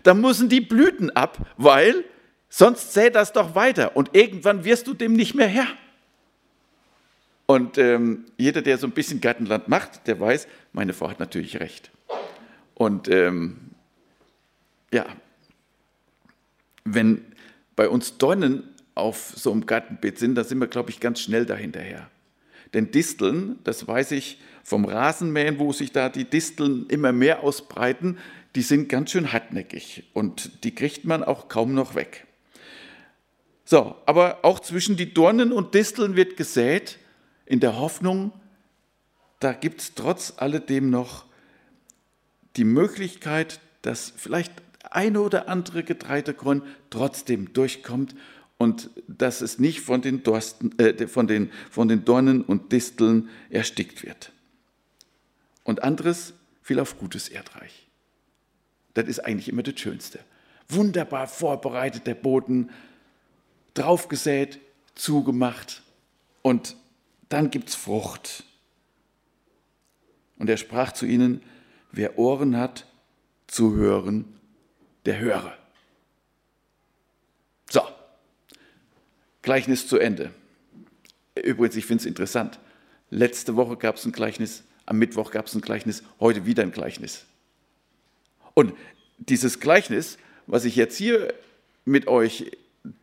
Da 0.04 0.14
müssen 0.14 0.48
die 0.48 0.62
Blüten 0.62 1.10
ab, 1.10 1.36
weil 1.58 2.04
sonst 2.48 2.94
sähe 2.94 3.10
das 3.10 3.34
doch 3.34 3.54
weiter 3.54 3.94
und 3.94 4.14
irgendwann 4.14 4.64
wirst 4.64 4.86
du 4.86 4.94
dem 4.94 5.12
nicht 5.12 5.34
mehr 5.34 5.48
Herr. 5.48 5.66
Und 7.46 7.78
ähm, 7.78 8.24
jeder, 8.36 8.60
der 8.60 8.76
so 8.76 8.86
ein 8.86 8.92
bisschen 8.92 9.20
Gartenland 9.20 9.68
macht, 9.68 10.06
der 10.08 10.18
weiß, 10.18 10.48
meine 10.72 10.92
Frau 10.92 11.08
hat 11.08 11.20
natürlich 11.20 11.60
recht. 11.60 11.90
Und 12.74 13.08
ähm, 13.08 13.56
ja, 14.92 15.06
wenn 16.84 17.24
bei 17.76 17.88
uns 17.88 18.18
Dornen 18.18 18.64
auf 18.94 19.32
so 19.36 19.52
einem 19.52 19.66
Gartenbeet 19.66 20.18
sind, 20.18 20.34
da 20.34 20.44
sind 20.44 20.58
wir, 20.58 20.66
glaube 20.66 20.90
ich, 20.90 21.00
ganz 21.00 21.20
schnell 21.20 21.46
dahinterher. 21.46 22.10
Denn 22.74 22.90
Disteln, 22.90 23.58
das 23.64 23.86
weiß 23.86 24.12
ich 24.12 24.40
vom 24.64 24.84
Rasenmähen, 24.84 25.58
wo 25.58 25.72
sich 25.72 25.92
da 25.92 26.08
die 26.08 26.24
Disteln 26.24 26.86
immer 26.88 27.12
mehr 27.12 27.42
ausbreiten, 27.42 28.18
die 28.56 28.62
sind 28.62 28.88
ganz 28.88 29.12
schön 29.12 29.32
hartnäckig 29.32 30.04
und 30.14 30.64
die 30.64 30.74
kriegt 30.74 31.04
man 31.04 31.22
auch 31.22 31.48
kaum 31.48 31.74
noch 31.74 31.94
weg. 31.94 32.26
So, 33.64 33.96
aber 34.06 34.44
auch 34.44 34.60
zwischen 34.60 34.96
die 34.96 35.12
Dornen 35.12 35.52
und 35.52 35.74
Disteln 35.74 36.16
wird 36.16 36.36
gesät 36.36 36.98
in 37.46 37.60
der 37.60 37.78
Hoffnung, 37.78 38.32
da 39.40 39.52
gibt 39.52 39.80
es 39.80 39.94
trotz 39.94 40.34
alledem 40.36 40.90
noch 40.90 41.24
die 42.56 42.64
Möglichkeit, 42.64 43.60
dass 43.82 44.12
vielleicht 44.16 44.52
eine 44.90 45.20
oder 45.20 45.48
andere 45.48 45.84
Getreidekorn 45.84 46.62
trotzdem 46.90 47.52
durchkommt 47.52 48.14
und 48.58 48.90
dass 49.06 49.40
es 49.40 49.58
nicht 49.58 49.80
von 49.80 50.00
den, 50.00 50.22
Dorsten, 50.22 50.76
äh, 50.78 51.06
von, 51.06 51.26
den, 51.26 51.50
von 51.70 51.88
den 51.88 52.04
Dornen 52.04 52.42
und 52.42 52.72
Disteln 52.72 53.28
erstickt 53.50 54.04
wird. 54.04 54.32
Und 55.64 55.82
anderes 55.82 56.34
fiel 56.62 56.80
auf 56.80 56.98
gutes 56.98 57.28
Erdreich. 57.28 57.86
Das 58.94 59.06
ist 59.06 59.20
eigentlich 59.20 59.48
immer 59.48 59.62
das 59.62 59.78
Schönste. 59.78 60.20
Wunderbar 60.68 61.26
vorbereitet 61.26 62.06
der 62.06 62.14
Boden, 62.14 62.70
draufgesät, 63.74 64.58
zugemacht 64.94 65.82
und 66.40 66.76
dann 67.28 67.50
gibt 67.50 67.70
es 67.70 67.74
Frucht. 67.74 68.44
Und 70.38 70.50
er 70.50 70.56
sprach 70.56 70.92
zu 70.92 71.06
ihnen, 71.06 71.42
wer 71.92 72.18
Ohren 72.18 72.56
hat 72.56 72.86
zu 73.46 73.74
hören, 73.74 74.38
der 75.06 75.18
höre. 75.18 75.56
So, 77.70 77.82
Gleichnis 79.42 79.88
zu 79.88 79.98
Ende. 79.98 80.32
Übrigens, 81.34 81.76
ich 81.76 81.86
finde 81.86 82.02
es 82.02 82.06
interessant. 82.06 82.58
Letzte 83.10 83.56
Woche 83.56 83.76
gab 83.76 83.96
es 83.96 84.04
ein 84.04 84.12
Gleichnis, 84.12 84.64
am 84.84 84.98
Mittwoch 84.98 85.30
gab 85.30 85.46
es 85.46 85.54
ein 85.54 85.60
Gleichnis, 85.60 86.02
heute 86.20 86.46
wieder 86.46 86.62
ein 86.62 86.72
Gleichnis. 86.72 87.24
Und 88.54 88.74
dieses 89.18 89.60
Gleichnis, 89.60 90.18
was 90.46 90.64
ich 90.64 90.76
jetzt 90.76 90.96
hier 90.96 91.34
mit 91.84 92.08
euch 92.08 92.50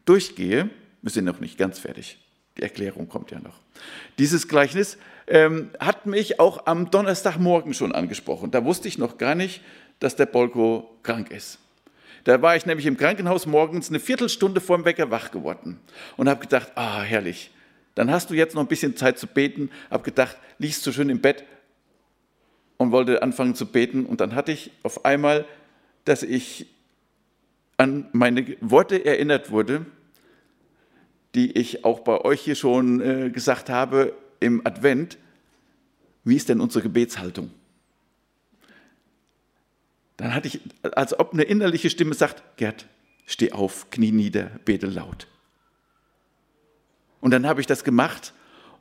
durchgehe, 0.05 0.69
wir 1.01 1.11
sind 1.11 1.25
noch 1.25 1.39
nicht 1.39 1.57
ganz 1.57 1.79
fertig. 1.79 2.17
Die 2.57 2.61
Erklärung 2.61 3.09
kommt 3.09 3.31
ja 3.31 3.39
noch. 3.39 3.59
Dieses 4.19 4.47
Gleichnis 4.47 4.97
ähm, 5.27 5.71
hat 5.79 6.05
mich 6.05 6.39
auch 6.39 6.65
am 6.67 6.91
Donnerstagmorgen 6.91 7.73
schon 7.73 7.93
angesprochen. 7.93 8.51
Da 8.51 8.63
wusste 8.63 8.87
ich 8.87 8.97
noch 8.97 9.17
gar 9.17 9.35
nicht, 9.35 9.61
dass 9.99 10.15
der 10.15 10.25
Bolko 10.25 10.89
krank 11.01 11.31
ist. 11.31 11.59
Da 12.23 12.41
war 12.41 12.55
ich 12.55 12.65
nämlich 12.65 12.85
im 12.85 12.97
Krankenhaus 12.97 13.45
morgens 13.45 13.89
eine 13.89 13.99
Viertelstunde 13.99 14.61
vor 14.61 14.77
dem 14.77 14.85
Wecker 14.85 15.11
wach 15.11 15.31
geworden 15.31 15.79
und 16.15 16.29
habe 16.29 16.41
gedacht, 16.41 16.71
ah, 16.75 17.01
herrlich. 17.01 17.51
Dann 17.95 18.09
hast 18.09 18.29
du 18.29 18.33
jetzt 18.33 18.55
noch 18.55 18.61
ein 18.61 18.67
bisschen 18.67 18.95
Zeit 18.95 19.19
zu 19.19 19.27
beten. 19.27 19.69
Habe 19.89 20.03
gedacht, 20.03 20.37
liegst 20.57 20.85
du 20.85 20.91
schön 20.91 21.09
im 21.09 21.21
Bett 21.21 21.43
und 22.77 22.91
wollte 22.91 23.21
anfangen 23.21 23.55
zu 23.55 23.65
beten. 23.65 24.05
Und 24.05 24.21
dann 24.21 24.35
hatte 24.35 24.51
ich 24.51 24.71
auf 24.83 25.05
einmal, 25.05 25.45
dass 26.05 26.23
ich 26.23 26.67
an 27.77 28.07
meine 28.13 28.55
Worte 28.61 29.03
erinnert 29.05 29.51
wurde, 29.51 29.85
die 31.35 31.51
ich 31.57 31.83
auch 31.83 32.01
bei 32.01 32.21
euch 32.21 32.41
hier 32.41 32.55
schon 32.55 33.01
äh, 33.01 33.29
gesagt 33.29 33.69
habe 33.69 34.13
im 34.39 34.65
Advent. 34.65 35.17
Wie 36.23 36.35
ist 36.35 36.49
denn 36.49 36.61
unsere 36.61 36.83
Gebetshaltung? 36.83 37.51
Dann 40.17 40.33
hatte 40.33 40.47
ich, 40.47 40.61
als 40.83 41.17
ob 41.19 41.33
eine 41.33 41.43
innerliche 41.43 41.89
Stimme 41.89 42.13
sagt, 42.13 42.43
Gerd, 42.57 42.87
steh 43.25 43.51
auf, 43.51 43.89
knie 43.89 44.11
nieder, 44.11 44.51
bete 44.63 44.87
laut. 44.87 45.27
Und 47.19 47.31
dann 47.31 47.47
habe 47.47 47.61
ich 47.61 47.67
das 47.67 47.83
gemacht 47.83 48.33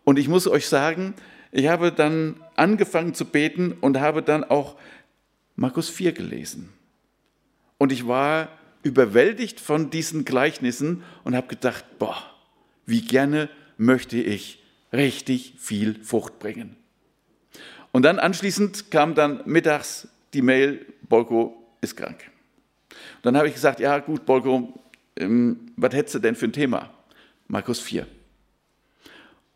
und 0.04 0.18
ich 0.18 0.28
muss 0.28 0.46
euch 0.46 0.66
sagen, 0.66 1.14
ich 1.52 1.68
habe 1.68 1.92
dann 1.92 2.36
angefangen 2.56 3.14
zu 3.14 3.24
beten 3.24 3.72
und 3.72 4.00
habe 4.00 4.22
dann 4.22 4.44
auch 4.44 4.76
Markus 5.54 5.88
4 5.88 6.12
gelesen. 6.12 6.72
Und 7.78 7.92
ich 7.92 8.06
war 8.06 8.48
überwältigt 8.82 9.60
von 9.60 9.90
diesen 9.90 10.24
Gleichnissen 10.24 11.04
und 11.24 11.36
habe 11.36 11.46
gedacht, 11.46 11.84
boah, 11.98 12.31
wie 12.86 13.02
gerne 13.02 13.48
möchte 13.76 14.16
ich 14.16 14.62
richtig 14.92 15.54
viel 15.58 16.02
Frucht 16.02 16.38
bringen. 16.38 16.76
Und 17.92 18.02
dann 18.02 18.18
anschließend 18.18 18.90
kam 18.90 19.14
dann 19.14 19.42
mittags 19.44 20.08
die 20.34 20.42
Mail, 20.42 20.86
Bolko 21.02 21.54
ist 21.80 21.96
krank. 21.96 22.30
Und 22.90 23.26
dann 23.26 23.36
habe 23.36 23.48
ich 23.48 23.54
gesagt, 23.54 23.80
ja 23.80 23.98
gut, 23.98 24.24
Bolko, 24.24 24.72
ähm, 25.16 25.72
was 25.76 25.94
hättest 25.94 26.16
du 26.16 26.18
denn 26.18 26.34
für 26.34 26.46
ein 26.46 26.52
Thema? 26.52 26.90
Markus 27.48 27.80
4. 27.80 28.06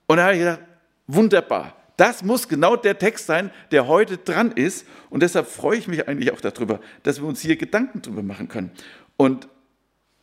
Und 0.07 0.17
da 0.19 0.25
habe 0.25 0.35
ich 0.35 0.41
gesagt, 0.41 0.63
wunderbar, 1.07 1.77
das 1.97 2.23
muss 2.23 2.47
genau 2.47 2.77
der 2.77 2.99
Text 2.99 3.27
sein, 3.27 3.51
der 3.71 3.87
heute 3.87 4.19
dran 4.19 4.53
ist. 4.53 4.87
Und 5.09 5.23
deshalb 5.23 5.47
freue 5.47 5.79
ich 5.79 5.89
mich 5.89 6.07
eigentlich 6.07 6.31
auch 6.33 6.41
darüber, 6.41 6.81
dass 7.03 7.21
wir 7.21 7.27
uns 7.27 7.41
hier 7.41 7.57
Gedanken 7.57 8.03
darüber 8.03 8.23
machen 8.23 8.49
können. 8.49 8.71
Und 9.17 9.49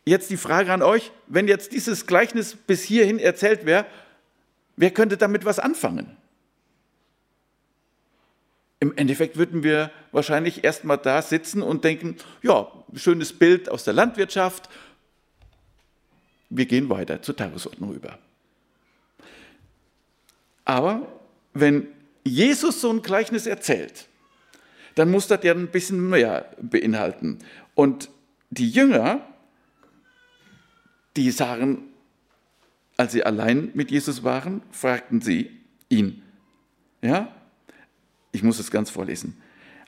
jetzt 0.04 0.30
die 0.30 0.36
Frage 0.36 0.72
an 0.72 0.82
euch, 0.82 1.12
wenn 1.26 1.48
jetzt 1.48 1.72
dieses 1.72 2.06
Gleichnis 2.06 2.56
bis 2.56 2.82
hierhin 2.82 3.18
erzählt 3.18 3.66
wäre, 3.66 3.86
wer 4.76 4.90
könnte 4.90 5.16
damit 5.16 5.44
was 5.44 5.58
anfangen? 5.58 6.16
Im 8.80 8.94
Endeffekt 8.96 9.36
würden 9.36 9.62
wir 9.62 9.90
wahrscheinlich 10.12 10.62
erstmal 10.62 10.98
da 10.98 11.22
sitzen 11.22 11.62
und 11.62 11.84
denken, 11.84 12.16
ja, 12.42 12.70
schönes 12.94 13.32
Bild 13.32 13.70
aus 13.70 13.84
der 13.84 13.94
Landwirtschaft. 13.94 14.68
Wir 16.50 16.66
gehen 16.66 16.90
weiter 16.90 17.22
zur 17.22 17.34
Tagesordnung 17.34 17.94
über. 17.94 18.18
Aber 20.66 21.08
wenn 21.54 21.88
Jesus 22.24 22.80
so 22.80 22.90
ein 22.90 23.02
Gleichnis 23.02 23.46
erzählt, 23.46 24.06
dann 24.94 25.10
muss 25.10 25.28
das 25.28 25.42
ja 25.44 25.52
ein 25.52 25.68
bisschen 25.68 26.10
mehr 26.10 26.54
beinhalten. 26.60 27.38
Und 27.74 28.10
die 28.50 28.68
Jünger, 28.68 29.26
die 31.16 31.30
sagen, 31.30 31.88
als 32.96 33.12
sie 33.12 33.24
allein 33.24 33.70
mit 33.74 33.90
Jesus 33.90 34.22
waren, 34.22 34.62
fragten 34.70 35.20
sie 35.20 35.50
ihn, 35.88 36.22
ja, 37.02 37.28
ich 38.32 38.42
muss 38.42 38.58
es 38.58 38.70
ganz 38.70 38.90
vorlesen. 38.90 39.36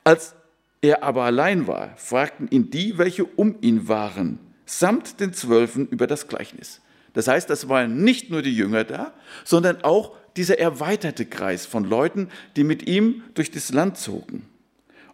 Als 0.03 0.35
er 0.81 1.03
aber 1.03 1.23
allein 1.23 1.67
war, 1.67 1.95
fragten 1.97 2.47
ihn 2.49 2.69
die, 2.69 2.97
welche 2.97 3.25
um 3.25 3.55
ihn 3.61 3.87
waren, 3.87 4.39
samt 4.65 5.19
den 5.19 5.33
Zwölfen 5.33 5.87
über 5.87 6.07
das 6.07 6.27
Gleichnis. 6.27 6.81
Das 7.13 7.27
heißt, 7.27 7.49
das 7.49 7.67
waren 7.67 8.03
nicht 8.03 8.29
nur 8.29 8.41
die 8.41 8.55
Jünger 8.55 8.83
da, 8.83 9.13
sondern 9.43 9.83
auch 9.83 10.15
dieser 10.35 10.59
erweiterte 10.59 11.25
Kreis 11.25 11.65
von 11.65 11.83
Leuten, 11.83 12.29
die 12.55 12.63
mit 12.63 12.87
ihm 12.87 13.23
durch 13.33 13.49
das 13.49 13.73
Land 13.73 13.97
zogen. 13.97 14.45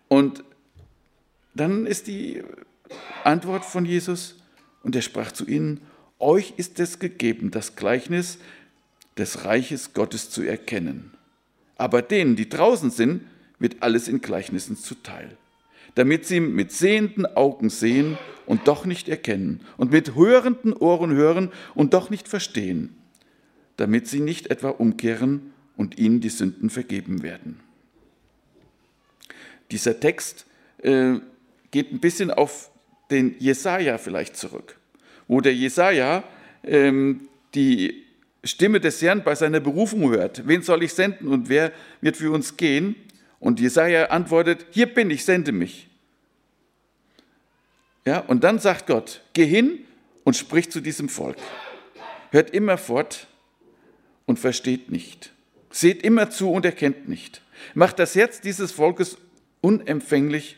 Und 0.09 0.43
dann 1.55 1.85
ist 1.85 2.07
die 2.07 2.43
Antwort 3.23 3.63
von 3.63 3.85
Jesus, 3.85 4.35
und 4.83 4.95
er 4.95 5.01
sprach 5.01 5.31
zu 5.31 5.47
ihnen, 5.47 5.79
euch 6.23 6.53
ist 6.57 6.79
es 6.79 6.99
gegeben, 6.99 7.51
das 7.51 7.75
Gleichnis 7.75 8.39
des 9.17 9.45
Reiches 9.45 9.93
Gottes 9.93 10.29
zu 10.29 10.41
erkennen. 10.41 11.11
Aber 11.77 12.01
denen, 12.01 12.35
die 12.35 12.49
draußen 12.49 12.89
sind, 12.89 13.21
wird 13.59 13.81
alles 13.81 14.07
in 14.07 14.21
Gleichnissen 14.21 14.75
zuteil, 14.77 15.37
damit 15.95 16.25
sie 16.25 16.39
mit 16.39 16.71
sehenden 16.71 17.25
Augen 17.25 17.69
sehen 17.69 18.17
und 18.45 18.67
doch 18.67 18.85
nicht 18.85 19.09
erkennen 19.09 19.61
und 19.77 19.91
mit 19.91 20.15
hörenden 20.15 20.73
Ohren 20.73 21.11
hören 21.11 21.51
und 21.75 21.93
doch 21.93 22.09
nicht 22.09 22.27
verstehen, 22.27 22.95
damit 23.77 24.07
sie 24.07 24.19
nicht 24.19 24.47
etwa 24.47 24.69
umkehren 24.69 25.53
und 25.77 25.97
ihnen 25.97 26.21
die 26.21 26.29
Sünden 26.29 26.69
vergeben 26.69 27.23
werden. 27.23 27.59
Dieser 29.71 29.99
Text 29.99 30.45
äh, 30.79 31.15
geht 31.71 31.91
ein 31.91 31.99
bisschen 31.99 32.31
auf 32.31 32.69
den 33.09 33.35
Jesaja 33.39 33.97
vielleicht 33.97 34.37
zurück, 34.37 34.77
wo 35.27 35.41
der 35.41 35.53
Jesaja 35.53 36.23
ähm, 36.63 37.27
die 37.55 38.03
Stimme 38.43 38.79
des 38.79 39.01
Herrn 39.01 39.23
bei 39.23 39.35
seiner 39.35 39.59
Berufung 39.59 40.09
hört. 40.09 40.47
Wen 40.47 40.61
soll 40.61 40.83
ich 40.83 40.93
senden 40.93 41.27
und 41.27 41.49
wer 41.49 41.71
wird 42.01 42.17
für 42.17 42.31
uns 42.31 42.57
gehen? 42.57 42.95
Und 43.39 43.59
Jesaja 43.59 44.05
antwortet: 44.05 44.65
Hier 44.71 44.87
bin 44.87 45.09
ich, 45.09 45.23
sende 45.25 45.51
mich. 45.51 45.87
Ja, 48.05 48.19
und 48.19 48.43
dann 48.43 48.59
sagt 48.59 48.87
Gott: 48.87 49.21
Geh 49.33 49.45
hin 49.45 49.79
und 50.23 50.35
sprich 50.35 50.69
zu 50.69 50.81
diesem 50.81 51.09
Volk. 51.09 51.37
Hört 52.31 52.49
immer 52.49 52.77
fort 52.77 53.27
und 54.25 54.39
versteht 54.39 54.91
nicht. 54.91 55.31
Seht 55.69 56.03
immer 56.03 56.29
zu 56.29 56.51
und 56.51 56.65
erkennt 56.65 57.07
nicht. 57.07 57.41
Macht 57.73 57.99
das 57.99 58.15
Herz 58.15 58.41
dieses 58.41 58.71
Volkes 58.71 59.17
unempfänglich 59.61 60.57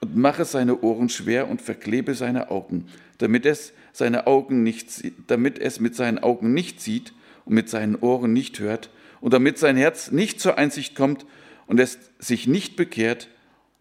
und 0.00 0.16
mache 0.16 0.44
seine 0.44 0.80
Ohren 0.80 1.08
schwer 1.08 1.48
und 1.48 1.62
verklebe 1.62 2.14
seine 2.14 2.50
Augen, 2.50 2.88
damit 3.18 3.46
es 3.46 3.72
seine 3.96 4.26
Augen 4.26 4.62
nicht, 4.62 4.88
damit 5.28 5.58
es 5.58 5.78
mit 5.78 5.94
seinen 5.94 6.18
Augen 6.18 6.52
nicht 6.52 6.80
sieht 6.80 7.12
und 7.44 7.54
mit 7.54 7.70
seinen 7.70 7.94
Ohren 7.96 8.32
nicht 8.32 8.58
hört 8.58 8.90
und 9.20 9.32
damit 9.32 9.58
sein 9.58 9.76
Herz 9.76 10.10
nicht 10.10 10.40
zur 10.40 10.58
Einsicht 10.58 10.96
kommt 10.96 11.24
und 11.66 11.78
es 11.78 11.98
sich 12.18 12.46
nicht 12.46 12.76
bekehrt 12.76 13.28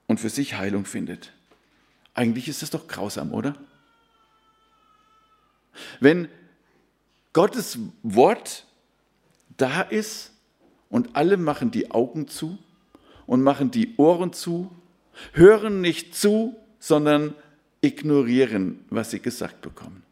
und 0.08 0.20
für 0.20 0.30
sich 0.30 0.56
Heilung 0.56 0.86
findet. 0.86 1.34
Eigentlich 2.14 2.48
ist 2.48 2.62
das 2.62 2.70
doch 2.70 2.88
grausam, 2.88 3.34
oder? 3.34 3.56
Wenn 6.00 6.28
Gottes 7.34 7.80
Wort 8.04 8.68
da 9.58 9.82
ist 9.82 10.32
und 10.90 11.16
alle 11.16 11.38
machen 11.38 11.72
die 11.72 11.90
Augen 11.90 12.28
zu 12.28 12.60
und 13.26 13.42
machen 13.42 13.72
die 13.72 13.96
Ohren 13.98 14.32
zu, 14.32 14.70
hören 15.32 15.82
nicht 15.82 16.16
zu, 16.16 16.56
sondern 16.78 17.34
ignorieren, 17.84 18.84
was 18.90 19.12
sie 19.12 19.20
gesagt 19.20 19.62
bekommen. 19.62 20.04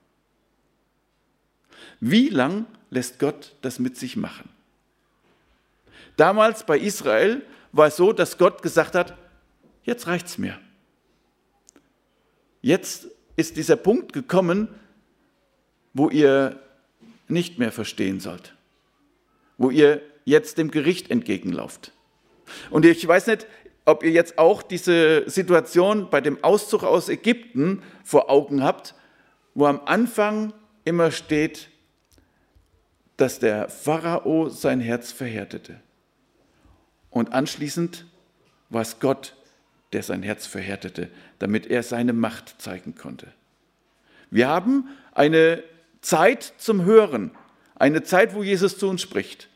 Wie 2.00 2.30
lang 2.30 2.66
lässt 2.90 3.18
Gott 3.18 3.56
das 3.62 3.80
mit 3.80 3.98
sich 3.98 4.18
machen? 4.18 4.50
Damals 6.18 6.66
bei 6.66 6.78
Israel 6.78 7.42
war 7.72 7.88
es 7.88 7.96
so, 7.96 8.12
dass 8.12 8.38
Gott 8.38 8.62
gesagt 8.62 8.94
hat, 8.94 9.18
jetzt 9.84 10.08
reicht's 10.08 10.38
mir. 10.38 10.60
Jetzt 12.62 13.08
ist 13.38 13.56
dieser 13.56 13.78
Punkt 13.78 14.14
gekommen, 14.14 14.68
wo 15.94 16.10
ihr 16.10 16.60
nicht 17.28 17.58
mehr 17.58 17.72
verstehen 17.72 18.20
sollt, 18.20 18.54
wo 19.58 19.70
ihr 19.70 20.02
jetzt 20.26 20.58
dem 20.58 20.72
Gericht 20.72 21.10
entgegenlauft. 21.10 21.94
Und 22.70 22.86
ich 22.86 23.08
weiß 23.08 23.28
nicht, 23.28 23.48
ob 23.86 24.04
ihr 24.04 24.12
jetzt 24.12 24.38
auch 24.38 24.62
diese 24.62 25.30
Situation 25.30 26.10
bei 26.10 26.22
dem 26.22 26.44
Auszug 26.44 26.84
aus 26.84 27.10
Ägypten 27.10 27.82
vor 28.04 28.30
Augen 28.30 28.64
habt, 28.64 28.96
wo 29.54 29.66
am 29.66 29.82
Anfang 29.86 30.54
immer 30.86 31.12
steht, 31.12 31.70
dass 33.18 33.40
der 33.40 33.70
Pharao 33.70 34.50
sein 34.50 34.80
Herz 34.80 35.12
verhärtete. 35.12 35.80
Und 37.10 37.34
anschließend 37.34 38.06
war 38.70 38.82
es 38.82 39.00
Gott, 39.00 39.36
der 39.94 40.04
sein 40.04 40.24
Herz 40.24 40.48
verhärtete, 40.48 41.10
damit 41.40 41.68
er 41.68 41.84
seine 41.84 42.14
Macht 42.14 42.62
zeigen 42.62 42.96
konnte. 42.96 43.28
Wir 44.30 44.48
haben 44.48 44.88
eine 45.14 45.62
Zeit 46.00 46.54
zum 46.58 46.86
Hören, 46.86 47.32
eine 47.76 48.04
Zeit, 48.04 48.34
wo 48.34 48.44
Jesus 48.44 48.78
zu 48.78 48.88
uns 48.88 49.02
spricht. 49.02 49.50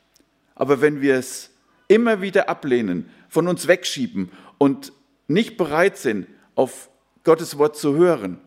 Aber 0.53 0.81
wenn 0.81 1.01
wir 1.01 1.15
es 1.15 1.51
immer 1.87 2.21
wieder 2.21 2.49
ablehnen, 2.49 3.09
von 3.35 3.49
uns 3.49 3.67
wegschieben 3.67 4.31
und 4.57 4.93
nicht 5.27 5.57
bereit 5.57 5.97
sind, 5.97 6.25
auf 6.55 6.89
Gottes 7.25 7.57
Wort 7.57 7.75
zu 7.75 7.93
hören, 7.93 8.39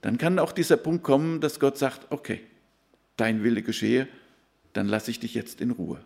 dann 0.00 0.16
kann 0.16 0.38
auch 0.38 0.52
dieser 0.52 0.76
Punkt 0.76 1.02
kommen, 1.02 1.40
dass 1.40 1.58
Gott 1.58 1.76
sagt, 1.76 2.12
okay, 2.12 2.40
dein 3.16 3.42
Wille 3.42 3.62
geschehe, 3.62 4.06
dann 4.74 4.86
lasse 4.86 5.10
ich 5.10 5.18
dich 5.18 5.34
jetzt 5.34 5.60
in 5.60 5.72
Ruhe. 5.72 6.04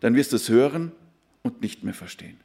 Dann 0.00 0.14
wirst 0.14 0.32
du 0.32 0.36
es 0.36 0.48
hören 0.48 0.92
und 1.42 1.60
nicht 1.60 1.84
mehr 1.84 1.92
verstehen. 1.92 2.40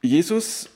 Jesus 0.00 0.70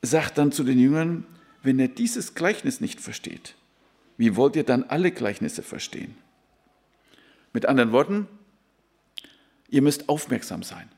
sagt 0.00 0.38
dann 0.38 0.52
zu 0.52 0.64
den 0.64 0.78
Jüngern, 0.78 1.26
wenn 1.66 1.78
ihr 1.80 1.88
dieses 1.88 2.34
Gleichnis 2.34 2.80
nicht 2.80 3.00
versteht, 3.00 3.56
wie 4.16 4.36
wollt 4.36 4.56
ihr 4.56 4.64
dann 4.64 4.84
alle 4.84 5.10
Gleichnisse 5.10 5.62
verstehen? 5.62 6.16
Mit 7.52 7.66
anderen 7.66 7.92
Worten, 7.92 8.28
ihr 9.68 9.82
müsst 9.82 10.08
aufmerksam 10.08 10.62
sein. 10.62 10.88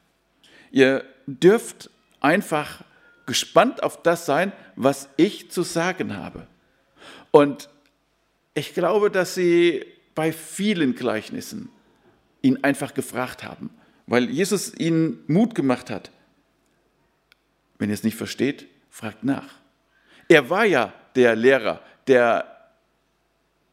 Ihr 0.70 1.04
dürft 1.26 1.90
einfach 2.20 2.84
gespannt 3.26 3.82
auf 3.82 4.02
das 4.02 4.26
sein, 4.26 4.52
was 4.76 5.08
ich 5.16 5.50
zu 5.50 5.62
sagen 5.62 6.16
habe. 6.16 6.46
Und 7.30 7.70
ich 8.54 8.74
glaube, 8.74 9.10
dass 9.10 9.34
sie 9.34 9.84
bei 10.14 10.32
vielen 10.32 10.94
Gleichnissen 10.94 11.70
ihn 12.42 12.62
einfach 12.62 12.92
gefragt 12.92 13.42
haben, 13.42 13.70
weil 14.06 14.28
Jesus 14.30 14.74
ihnen 14.74 15.24
Mut 15.28 15.54
gemacht 15.54 15.90
hat. 15.90 16.10
Wenn 17.78 17.90
ihr 17.90 17.94
es 17.94 18.04
nicht 18.04 18.16
versteht, 18.16 18.66
fragt 18.90 19.24
nach. 19.24 19.57
Er 20.28 20.48
war 20.50 20.64
ja 20.64 20.92
der 21.14 21.34
Lehrer, 21.34 21.80
der 22.06 22.54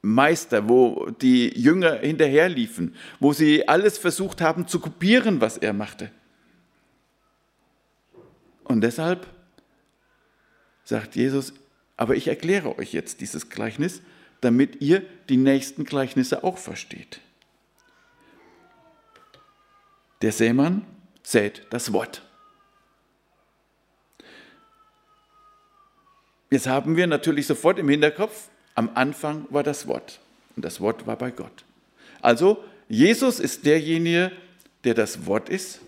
Meister, 0.02 0.70
wo 0.70 1.10
die 1.10 1.50
Jünger 1.60 1.96
hinterherliefen, 1.96 2.96
wo 3.20 3.34
sie 3.34 3.68
alles 3.68 3.98
versucht 3.98 4.40
haben 4.42 4.68
zu 4.68 4.80
kopieren, 4.80 5.42
was 5.42 5.58
er 5.58 5.74
machte. 5.74 6.12
Und 8.64 8.82
deshalb 8.82 9.28
sagt 10.84 11.16
Jesus, 11.16 11.54
aber 11.98 12.16
ich 12.16 12.28
erkläre 12.28 12.78
euch 12.78 12.94
jetzt 12.94 13.22
dieses 13.22 13.50
Gleichnis, 13.50 14.02
damit 14.42 14.82
ihr 14.82 15.02
die 15.30 15.38
nächsten 15.38 15.86
Gleichnisse 15.86 16.44
auch 16.44 16.58
versteht. 16.58 17.20
Der 20.22 20.32
Sämann 20.32 20.86
sät 21.24 21.66
das 21.70 21.94
Wort. 21.94 22.25
Jetzt 26.50 26.68
haben 26.68 26.96
wir 26.96 27.08
natürlich 27.08 27.48
sofort 27.48 27.80
im 27.80 27.90
Hinterkopf, 27.90 28.50
am 28.76 28.92
Anfang 28.94 29.46
war 29.50 29.64
das 29.64 29.88
Wort 29.88 30.20
und 30.56 30.64
das 30.66 30.80
Wort 30.82 31.08
war 31.08 31.18
bei 31.18 31.32
Gott. 31.32 31.64
Also 32.22 32.64
Jesus 32.88 33.40
ist 33.40 33.66
derjenige, 33.66 34.32
der 34.84 34.94
das 34.94 35.26
Wort 35.26 35.50
ist. 35.50 35.80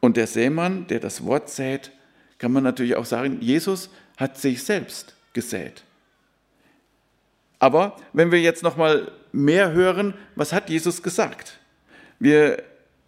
Und 0.00 0.16
der 0.16 0.26
Sämann, 0.26 0.86
der 0.88 1.00
das 1.00 1.24
Wort 1.24 1.48
sät, 1.48 1.92
kann 2.38 2.52
man 2.52 2.64
natürlich 2.64 2.96
auch 2.96 3.04
sagen, 3.04 3.38
Jesus 3.40 3.90
hat 4.16 4.36
sich 4.36 4.62
selbst 4.62 5.14
gesät. 5.32 5.84
Aber 7.58 7.96
wenn 8.12 8.32
wir 8.32 8.40
jetzt 8.40 8.64
noch 8.64 8.76
mal 8.76 9.12
mehr 9.30 9.72
hören, 9.72 10.14
was 10.34 10.52
hat 10.52 10.68
Jesus 10.68 11.02
gesagt? 11.02 11.60
Wir 12.18 12.62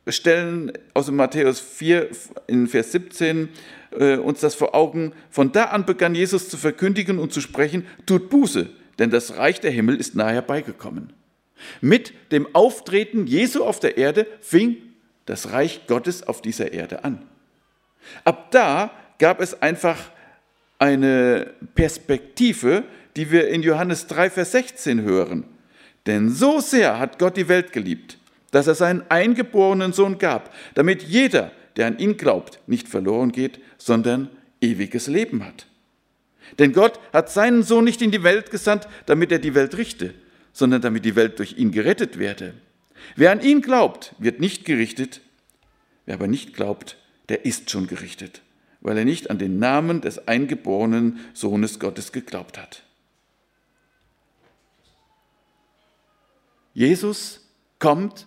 stellen 0.06 0.72
aus 0.92 1.10
Matthäus 1.10 1.60
4 1.60 2.10
in 2.46 2.68
Vers 2.68 2.92
17 2.92 3.48
äh, 3.98 4.16
uns 4.16 4.40
das 4.40 4.54
vor 4.54 4.74
Augen. 4.74 5.12
Von 5.30 5.52
da 5.52 5.64
an 5.64 5.86
begann 5.86 6.14
Jesus 6.14 6.48
zu 6.48 6.56
verkündigen 6.56 7.18
und 7.18 7.32
zu 7.32 7.40
sprechen, 7.40 7.86
tut 8.06 8.30
Buße, 8.30 8.68
denn 8.98 9.10
das 9.10 9.36
Reich 9.36 9.60
der 9.60 9.70
Himmel 9.70 9.96
ist 9.96 10.14
nahe 10.14 10.32
herbeigekommen. 10.32 11.12
Mit 11.80 12.12
dem 12.32 12.54
Auftreten 12.54 13.26
Jesu 13.26 13.64
auf 13.64 13.80
der 13.80 13.96
Erde 13.96 14.26
fing 14.40 14.76
das 15.26 15.52
Reich 15.52 15.86
Gottes 15.86 16.22
auf 16.26 16.42
dieser 16.42 16.72
Erde 16.72 17.04
an. 17.04 17.26
Ab 18.24 18.50
da 18.50 18.90
gab 19.18 19.40
es 19.40 19.62
einfach 19.62 19.98
eine 20.78 21.54
Perspektive, 21.74 22.84
die 23.16 23.30
wir 23.30 23.48
in 23.48 23.62
Johannes 23.62 24.06
3, 24.08 24.30
Vers 24.30 24.52
16 24.52 25.02
hören. 25.02 25.44
Denn 26.06 26.28
so 26.28 26.60
sehr 26.60 26.98
hat 26.98 27.18
Gott 27.18 27.36
die 27.36 27.48
Welt 27.48 27.72
geliebt, 27.72 28.18
dass 28.50 28.66
er 28.66 28.74
seinen 28.74 29.04
eingeborenen 29.08 29.92
Sohn 29.92 30.18
gab, 30.18 30.52
damit 30.74 31.02
jeder, 31.02 31.52
der 31.76 31.86
an 31.86 31.98
ihn 31.98 32.16
glaubt, 32.16 32.60
nicht 32.66 32.88
verloren 32.88 33.32
geht, 33.32 33.60
sondern 33.78 34.30
ewiges 34.60 35.06
Leben 35.06 35.44
hat. 35.44 35.66
Denn 36.58 36.72
Gott 36.72 37.00
hat 37.12 37.30
seinen 37.30 37.62
Sohn 37.62 37.84
nicht 37.84 38.02
in 38.02 38.10
die 38.10 38.22
Welt 38.22 38.50
gesandt, 38.50 38.88
damit 39.06 39.32
er 39.32 39.38
die 39.38 39.54
Welt 39.54 39.76
richte, 39.76 40.14
sondern 40.52 40.82
damit 40.82 41.04
die 41.04 41.16
Welt 41.16 41.38
durch 41.38 41.58
ihn 41.58 41.72
gerettet 41.72 42.18
werde. 42.18 42.54
Wer 43.16 43.32
an 43.32 43.40
ihn 43.40 43.60
glaubt, 43.60 44.14
wird 44.18 44.40
nicht 44.40 44.64
gerichtet. 44.64 45.20
Wer 46.06 46.14
aber 46.14 46.26
nicht 46.26 46.54
glaubt, 46.54 46.98
der 47.28 47.44
ist 47.44 47.70
schon 47.70 47.86
gerichtet, 47.86 48.42
weil 48.80 48.98
er 48.98 49.04
nicht 49.04 49.30
an 49.30 49.38
den 49.38 49.58
Namen 49.58 50.00
des 50.00 50.28
eingeborenen 50.28 51.20
Sohnes 51.32 51.78
Gottes 51.78 52.12
geglaubt 52.12 52.58
hat. 52.58 52.82
Jesus 56.74 57.40
kommt 57.78 58.26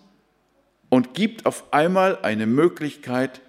und 0.88 1.14
gibt 1.14 1.46
auf 1.46 1.72
einmal 1.72 2.18
eine 2.22 2.46
Möglichkeit, 2.46 3.40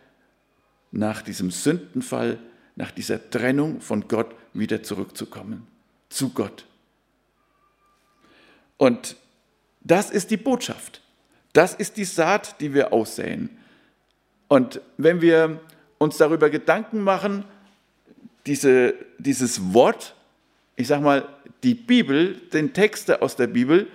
nach 0.92 1.22
diesem 1.22 1.52
Sündenfall, 1.52 2.40
nach 2.76 2.92
dieser 2.92 3.30
Trennung 3.30 3.82
von 3.82 4.08
Gott 4.08 4.34
wieder 4.54 4.82
zurückzukommen, 4.84 5.68
zu 6.10 6.30
Gott. 6.30 6.66
Und 8.78 9.16
das 9.82 10.10
ist 10.10 10.32
die 10.32 10.38
Botschaft. 10.38 11.02
Das 11.54 11.74
ist 11.74 11.98
die 11.98 12.06
Saat, 12.06 12.60
die 12.62 12.74
wir 12.74 12.94
aussäen. 12.94 13.50
Und 14.48 14.82
wenn 14.98 15.22
wir 15.22 15.60
uns 15.98 16.18
darüber 16.18 16.50
Gedanken 16.50 17.02
machen, 17.02 17.46
diese, 18.46 18.96
dieses 19.18 19.74
Wort, 19.74 20.16
ich 20.76 20.88
sage 20.88 21.04
mal, 21.04 21.28
die 21.64 21.76
Bibel, 21.76 22.36
den 22.54 22.74
Texte 22.74 23.22
aus 23.22 23.36
der 23.36 23.48
Bibel, 23.48 23.88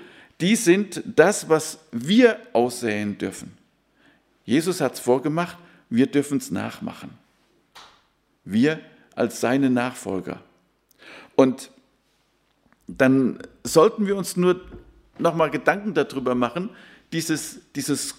die 0.45 0.57
sind 0.57 1.03
das, 1.07 1.49
was 1.49 1.79
wir 1.91 2.39
aussäen 2.53 3.17
dürfen. 3.17 3.57
Jesus 4.45 4.83
hat 4.83 4.93
es 4.93 5.01
vorgemacht, 5.01 5.57
wir 5.89 6.07
dürfen 6.07 6.37
es 6.37 6.51
nachmachen. 6.51 7.13
Wir 8.45 8.79
als 9.15 9.41
seine 9.41 9.71
Nachfolger. 9.71 10.43
Und 11.35 11.71
dann 12.87 13.39
sollten 13.63 14.07
wir 14.07 14.17
uns 14.17 14.37
nur 14.37 14.61
nochmal 15.19 15.51
Gedanken 15.51 15.95
darüber 15.95 16.35
machen, 16.35 16.69
dieses, 17.15 17.61
dieses 17.75 18.15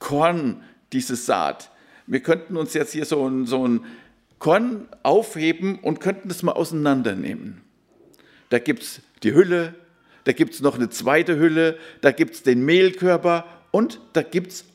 Korn, 0.00 0.64
diese 0.92 1.14
Saat. 1.14 1.70
Wir 2.08 2.24
könnten 2.24 2.56
uns 2.56 2.74
jetzt 2.74 2.92
hier 2.92 3.04
so 3.04 3.24
ein, 3.24 3.46
so 3.46 3.68
ein 3.68 3.84
Korn 4.40 4.88
aufheben 5.04 5.78
und 5.78 6.00
könnten 6.00 6.28
es 6.28 6.42
mal 6.42 6.54
auseinandernehmen. 6.54 7.60
Da 8.48 8.58
gibt 8.58 8.82
es 8.82 9.00
die 9.22 9.32
Hülle, 9.32 9.76
da 10.28 10.34
gibt 10.34 10.52
es 10.52 10.60
noch 10.60 10.74
eine 10.74 10.90
zweite 10.90 11.38
Hülle, 11.38 11.78
da 12.02 12.10
gibt 12.10 12.34
es 12.34 12.42
den 12.42 12.62
Mehlkörper 12.62 13.46
und 13.70 13.98
da 14.12 14.20
gibt 14.20 14.52
es 14.52 14.66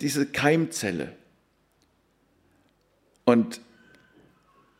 diese 0.00 0.24
Keimzelle. 0.24 1.12
Und 3.26 3.60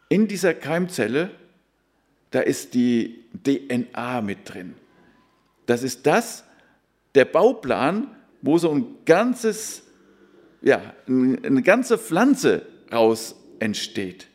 in 0.08 0.28
dieser 0.28 0.54
Keimzelle, 0.54 1.30
da 2.30 2.40
ist 2.40 2.72
die 2.72 3.22
DNA 3.44 4.22
mit 4.22 4.48
drin. 4.48 4.76
Das 5.66 5.82
ist 5.82 6.06
das, 6.06 6.44
der 7.14 7.26
Bauplan, 7.26 8.16
wo 8.40 8.56
so 8.56 8.70
ein 8.70 8.86
ganzes, 9.04 9.82
ja, 10.62 10.94
eine 11.06 11.62
ganze 11.62 11.98
Pflanze 11.98 12.64
raus 12.90 13.36
entsteht. 13.58 14.28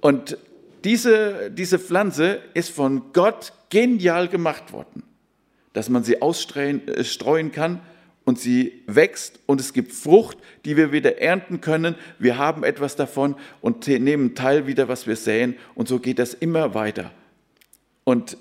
Und 0.00 0.38
diese, 0.84 1.50
diese 1.50 1.78
Pflanze 1.78 2.40
ist 2.52 2.70
von 2.70 3.12
Gott 3.12 3.52
genial 3.70 4.28
gemacht 4.28 4.72
worden, 4.72 5.02
dass 5.72 5.88
man 5.88 6.04
sie 6.04 6.22
ausstreuen 6.22 6.82
äh, 6.88 7.48
kann 7.50 7.80
und 8.24 8.38
sie 8.38 8.82
wächst 8.86 9.40
und 9.46 9.60
es 9.60 9.72
gibt 9.72 9.92
Frucht, 9.92 10.38
die 10.64 10.76
wir 10.76 10.92
wieder 10.92 11.18
ernten 11.20 11.60
können. 11.60 11.94
Wir 12.18 12.38
haben 12.38 12.64
etwas 12.64 12.96
davon 12.96 13.36
und 13.60 13.86
nehmen 13.86 14.34
teil 14.34 14.66
wieder, 14.66 14.88
was 14.88 15.06
wir 15.06 15.16
säen 15.16 15.56
und 15.74 15.88
so 15.88 15.98
geht 15.98 16.18
das 16.18 16.34
immer 16.34 16.74
weiter. 16.74 17.10
Und 18.04 18.36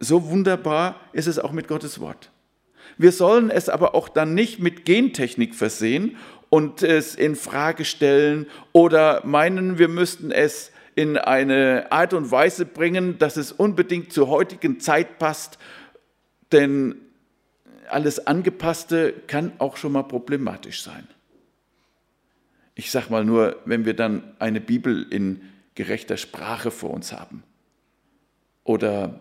so 0.00 0.28
wunderbar 0.28 1.00
ist 1.12 1.26
es 1.26 1.38
auch 1.38 1.52
mit 1.52 1.68
Gottes 1.68 2.00
Wort. 2.00 2.30
Wir 2.98 3.12
sollen 3.12 3.50
es 3.50 3.68
aber 3.68 3.94
auch 3.94 4.08
dann 4.08 4.34
nicht 4.34 4.58
mit 4.58 4.84
Gentechnik 4.84 5.54
versehen 5.54 6.16
und 6.50 6.82
es 6.82 7.14
in 7.14 7.34
Frage 7.34 7.84
stellen 7.84 8.46
oder 8.72 9.24
meinen, 9.24 9.78
wir 9.78 9.88
müssten 9.88 10.30
es 10.30 10.72
in 10.96 11.18
eine 11.18 11.92
Art 11.92 12.14
und 12.14 12.30
Weise 12.30 12.64
bringen, 12.64 13.18
dass 13.18 13.36
es 13.36 13.52
unbedingt 13.52 14.12
zur 14.12 14.28
heutigen 14.28 14.80
Zeit 14.80 15.18
passt, 15.18 15.58
denn 16.52 16.96
alles 17.88 18.26
Angepasste 18.26 19.12
kann 19.26 19.52
auch 19.58 19.76
schon 19.76 19.92
mal 19.92 20.02
problematisch 20.02 20.82
sein. 20.82 21.06
Ich 22.74 22.90
sage 22.90 23.10
mal 23.10 23.24
nur, 23.24 23.60
wenn 23.66 23.84
wir 23.84 23.94
dann 23.94 24.34
eine 24.38 24.60
Bibel 24.60 25.06
in 25.10 25.42
gerechter 25.74 26.16
Sprache 26.16 26.70
vor 26.70 26.90
uns 26.90 27.12
haben 27.12 27.42
oder 28.64 29.20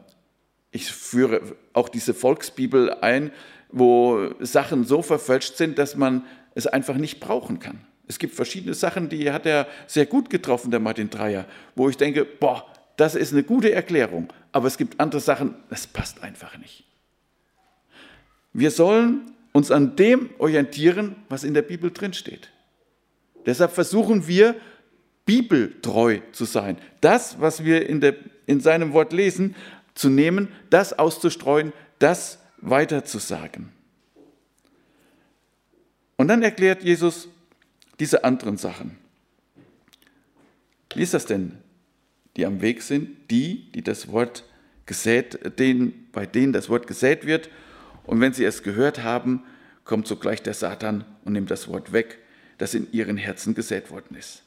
ich 0.71 0.91
führe 0.91 1.55
auch 1.73 1.89
diese 1.89 2.13
Volksbibel 2.13 2.93
ein, 3.01 3.31
wo 3.69 4.33
Sachen 4.39 4.85
so 4.85 5.01
verfälscht 5.01 5.57
sind, 5.57 5.77
dass 5.77 5.95
man 5.95 6.25
es 6.53 6.67
einfach 6.67 6.95
nicht 6.95 7.19
brauchen 7.19 7.59
kann. 7.59 7.85
Es 8.07 8.19
gibt 8.19 8.35
verschiedene 8.35 8.73
Sachen, 8.73 9.09
die 9.09 9.31
hat 9.31 9.45
er 9.45 9.67
sehr 9.87 10.05
gut 10.05 10.29
getroffen, 10.29 10.71
der 10.71 10.79
Martin 10.79 11.09
Dreyer, 11.09 11.45
wo 11.75 11.89
ich 11.89 11.97
denke, 11.97 12.25
boah, 12.25 12.65
das 12.97 13.15
ist 13.15 13.33
eine 13.33 13.43
gute 13.43 13.71
Erklärung. 13.71 14.31
Aber 14.51 14.67
es 14.67 14.77
gibt 14.77 14.99
andere 14.99 15.21
Sachen, 15.21 15.55
das 15.69 15.87
passt 15.87 16.23
einfach 16.23 16.57
nicht. 16.57 16.85
Wir 18.53 18.71
sollen 18.71 19.31
uns 19.51 19.71
an 19.71 19.95
dem 19.95 20.29
orientieren, 20.37 21.15
was 21.29 21.43
in 21.43 21.53
der 21.53 21.61
Bibel 21.61 21.91
drinsteht. 21.91 22.51
Deshalb 23.45 23.71
versuchen 23.71 24.27
wir, 24.27 24.55
bibeltreu 25.25 26.19
zu 26.31 26.45
sein. 26.45 26.77
Das, 27.01 27.39
was 27.39 27.63
wir 27.63 27.89
in, 27.89 27.99
der, 27.99 28.15
in 28.45 28.59
seinem 28.59 28.93
Wort 28.93 29.11
lesen, 29.11 29.55
zu 29.95 30.09
nehmen, 30.09 30.49
das 30.69 30.93
auszustreuen, 30.93 31.73
das 31.99 32.39
weiterzusagen. 32.57 33.71
Und 36.17 36.27
dann 36.27 36.43
erklärt 36.43 36.83
Jesus 36.83 37.29
diese 37.99 38.23
anderen 38.23 38.57
Sachen. 38.57 38.97
Wie 40.93 41.03
ist 41.03 41.13
das 41.13 41.25
denn, 41.25 41.57
die 42.35 42.45
am 42.45 42.61
Weg 42.61 42.81
sind? 42.81 43.29
Die, 43.29 43.71
die 43.71 43.81
das 43.81 44.07
Wort 44.07 44.45
gesät, 44.85 45.59
denen, 45.59 46.09
bei 46.11 46.25
denen 46.25 46.53
das 46.53 46.69
Wort 46.69 46.87
gesät 46.87 47.25
wird. 47.25 47.49
Und 48.05 48.21
wenn 48.21 48.33
sie 48.33 48.45
es 48.45 48.63
gehört 48.63 49.03
haben, 49.03 49.43
kommt 49.83 50.07
sogleich 50.07 50.41
der 50.41 50.53
Satan 50.53 51.05
und 51.23 51.33
nimmt 51.33 51.51
das 51.51 51.67
Wort 51.67 51.91
weg, 51.91 52.19
das 52.57 52.73
in 52.73 52.91
ihren 52.91 53.17
Herzen 53.17 53.55
gesät 53.55 53.91
worden 53.91 54.15
ist. 54.15 54.43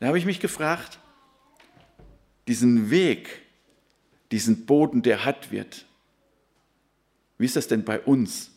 Da 0.00 0.06
habe 0.06 0.18
ich 0.18 0.26
mich 0.26 0.40
gefragt, 0.40 0.98
diesen 2.48 2.90
Weg, 2.90 3.42
diesen 4.32 4.66
Boden, 4.66 5.02
der 5.02 5.24
hart 5.24 5.52
wird. 5.52 5.86
Wie 7.38 7.44
ist 7.44 7.56
das 7.56 7.68
denn 7.68 7.84
bei 7.84 8.00
uns, 8.00 8.50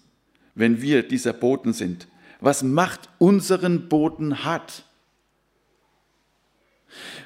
wenn 0.55 0.81
wir 0.81 1.03
dieser 1.07 1.33
Boden 1.33 1.73
sind? 1.73 2.07
Was 2.43 2.61
macht 2.61 3.07
unseren 3.19 3.87
Boden 3.87 4.43
hart? 4.43 4.83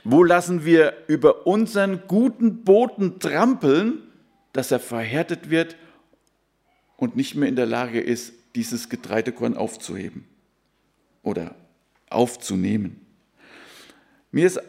Wo 0.03 0.23
lassen 0.23 0.63
wir 0.63 0.93
über 1.07 1.47
unseren 1.47 2.03
guten 2.07 2.63
Boden 2.63 3.19
trampeln, 3.19 4.03
dass 4.53 4.69
er 4.69 4.79
verhärtet 4.79 5.49
wird 5.49 5.75
und 6.97 7.15
nicht 7.15 7.33
mehr 7.33 7.49
in 7.49 7.55
der 7.55 7.65
Lage 7.65 7.99
ist, 7.99 8.31
dieses 8.53 8.89
Getreidekorn 8.89 9.57
aufzuheben 9.57 10.23
oder 11.23 11.55
aufzunehmen? 12.11 13.03
Mir 14.31 14.45
ist 14.45 14.61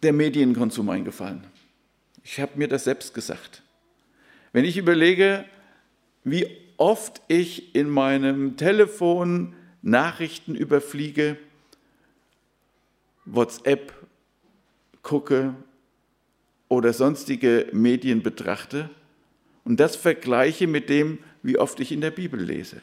der 0.00 0.12
Medienkonsum 0.12 0.88
eingefallen. 0.90 1.42
Ich 2.22 2.38
habe 2.38 2.52
mir 2.54 2.68
das 2.68 2.84
selbst 2.84 3.14
gesagt. 3.14 3.64
Wenn 4.52 4.64
ich 4.64 4.76
überlege, 4.76 5.44
wie 6.22 6.46
oft 6.76 7.20
ich 7.26 7.74
in 7.74 7.90
meinem 7.90 8.56
Telefon 8.56 9.56
Nachrichten 9.82 10.54
überfliege, 10.54 11.36
WhatsApp 13.24 13.92
gucke 15.02 15.54
oder 16.68 16.92
sonstige 16.92 17.68
Medien 17.72 18.22
betrachte 18.22 18.90
und 19.64 19.80
das 19.80 19.96
vergleiche 19.96 20.66
mit 20.66 20.88
dem, 20.88 21.18
wie 21.42 21.58
oft 21.58 21.80
ich 21.80 21.92
in 21.92 22.00
der 22.00 22.10
Bibel 22.10 22.40
lese, 22.40 22.80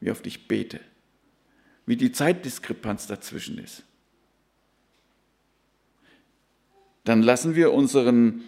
wie 0.00 0.10
oft 0.10 0.26
ich 0.26 0.48
bete, 0.48 0.80
wie 1.86 1.96
die 1.96 2.12
Zeitdiskrepanz 2.12 3.06
dazwischen 3.06 3.58
ist. 3.58 3.84
Dann 7.04 7.22
lassen 7.22 7.54
wir 7.54 7.72
unseren 7.72 8.42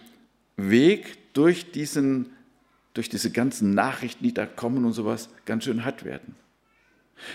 Weg 0.55 1.33
durch, 1.33 1.71
diesen, 1.71 2.29
durch 2.93 3.09
diese 3.09 3.31
ganzen 3.31 3.73
Nachrichten, 3.73 4.23
die 4.23 4.33
da 4.33 4.45
kommen 4.45 4.85
und 4.85 4.93
sowas, 4.93 5.29
ganz 5.45 5.63
schön 5.63 5.83
hart 5.83 6.05
werden. 6.05 6.35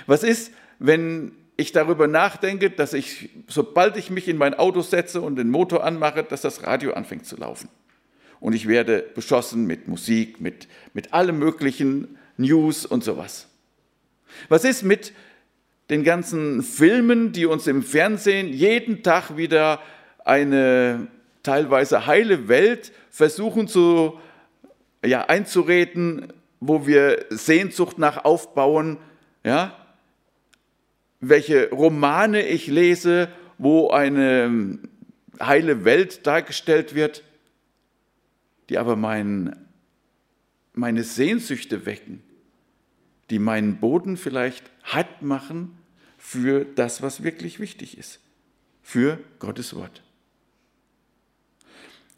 Was 0.07 0.23
ist, 0.23 0.53
wenn 0.79 1.33
ich 1.57 1.73
darüber 1.73 2.07
nachdenke, 2.07 2.71
dass 2.71 2.93
ich, 2.93 3.31
sobald 3.49 3.97
ich 3.97 4.11
mich 4.11 4.29
in 4.29 4.37
mein 4.37 4.55
Auto 4.55 4.81
setze 4.81 5.21
und 5.21 5.37
den 5.37 5.51
Motor 5.51 5.85
anmache, 5.85 6.23
dass 6.23 6.41
das 6.41 6.65
Radio 6.65 6.93
anfängt 6.93 7.27
zu 7.27 7.37
laufen? 7.37 7.69
Und 8.41 8.53
ich 8.53 8.69
werde 8.69 9.05
beschossen 9.15 9.67
mit 9.67 9.89
Musik, 9.89 10.41
mit, 10.41 10.69
mit 10.95 11.13
allem 11.13 11.39
möglichen 11.39 12.17
News 12.37 12.87
und 12.87 13.03
sowas. 13.03 13.49
Was 14.49 14.65
ist 14.65 14.85
mit 14.85 15.13
den 15.91 16.05
ganzen 16.05 16.63
Filmen, 16.63 17.33
die 17.33 17.47
uns 17.47 17.67
im 17.67 17.83
Fernsehen 17.83 18.53
jeden 18.53 19.03
Tag 19.03 19.37
wieder 19.37 19.81
eine 20.25 21.09
teilweise 21.43 22.07
heile 22.07 22.49
Welt 22.49 22.93
versuchen 23.11 23.69
zu, 23.69 24.21
ja, 25.05 25.25
einzureden, 25.25 26.33
wo 26.61 26.87
wir 26.87 27.25
Sehnsucht 27.31 27.99
nach 27.99 28.25
aufbauen, 28.25 28.99
ja, 29.49 29.75
welche 31.21 31.71
Romane 31.71 32.47
ich 32.47 32.67
lese, 32.67 33.31
wo 33.57 33.89
eine 33.89 34.79
heile 35.41 35.87
Welt 35.87 36.27
dargestellt 36.27 36.95
wird, 36.95 37.25
die 38.69 38.77
aber 38.77 38.95
mein, 38.95 39.57
meine 40.75 41.03
Sehnsüchte 41.03 41.87
wecken, 41.87 42.23
die 43.31 43.39
meinen 43.39 43.79
Boden 43.79 44.19
vielleicht 44.19 44.71
hart 44.83 45.23
machen 45.23 45.79
für 46.19 46.67
das, 46.67 47.01
was 47.01 47.23
wirklich 47.23 47.59
wichtig 47.59 47.97
ist, 47.97 48.21
für 48.83 49.19
Gottes 49.39 49.75
Wort. 49.75 50.03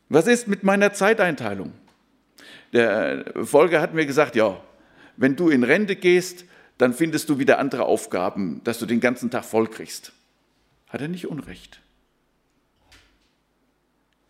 Was 0.08 0.26
ist 0.26 0.48
mit 0.48 0.64
meiner 0.64 0.92
Zeiteinteilung? 0.92 1.72
Der 2.72 3.24
Folger 3.44 3.80
hat 3.80 3.94
mir 3.94 4.04
gesagt, 4.04 4.34
ja, 4.34 4.60
wenn 5.16 5.36
du 5.36 5.48
in 5.48 5.62
Rente 5.62 5.94
gehst, 5.94 6.44
dann 6.80 6.94
findest 6.94 7.28
du 7.28 7.38
wieder 7.38 7.58
andere 7.58 7.84
Aufgaben, 7.84 8.62
dass 8.64 8.78
du 8.78 8.86
den 8.86 9.00
ganzen 9.00 9.30
Tag 9.30 9.44
voll 9.44 9.68
kriegst. 9.68 10.12
Hat 10.88 11.02
er 11.02 11.08
nicht 11.08 11.26
Unrecht? 11.26 11.82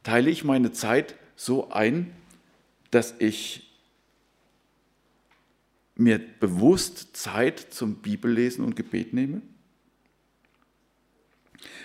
Teile 0.03 0.31
ich 0.31 0.43
meine 0.43 0.73
Zeit 0.73 1.15
so 1.37 1.71
ein, 1.71 2.13
dass 2.91 3.15
ich 3.21 3.71
mir 5.95 6.19
bewusst 6.19 7.17
Zeit 7.17 7.61
zum 7.61 7.97
Bibellesen 7.97 8.65
und 8.65 8.75
Gebet 8.75 9.15
nehme? 9.15 9.43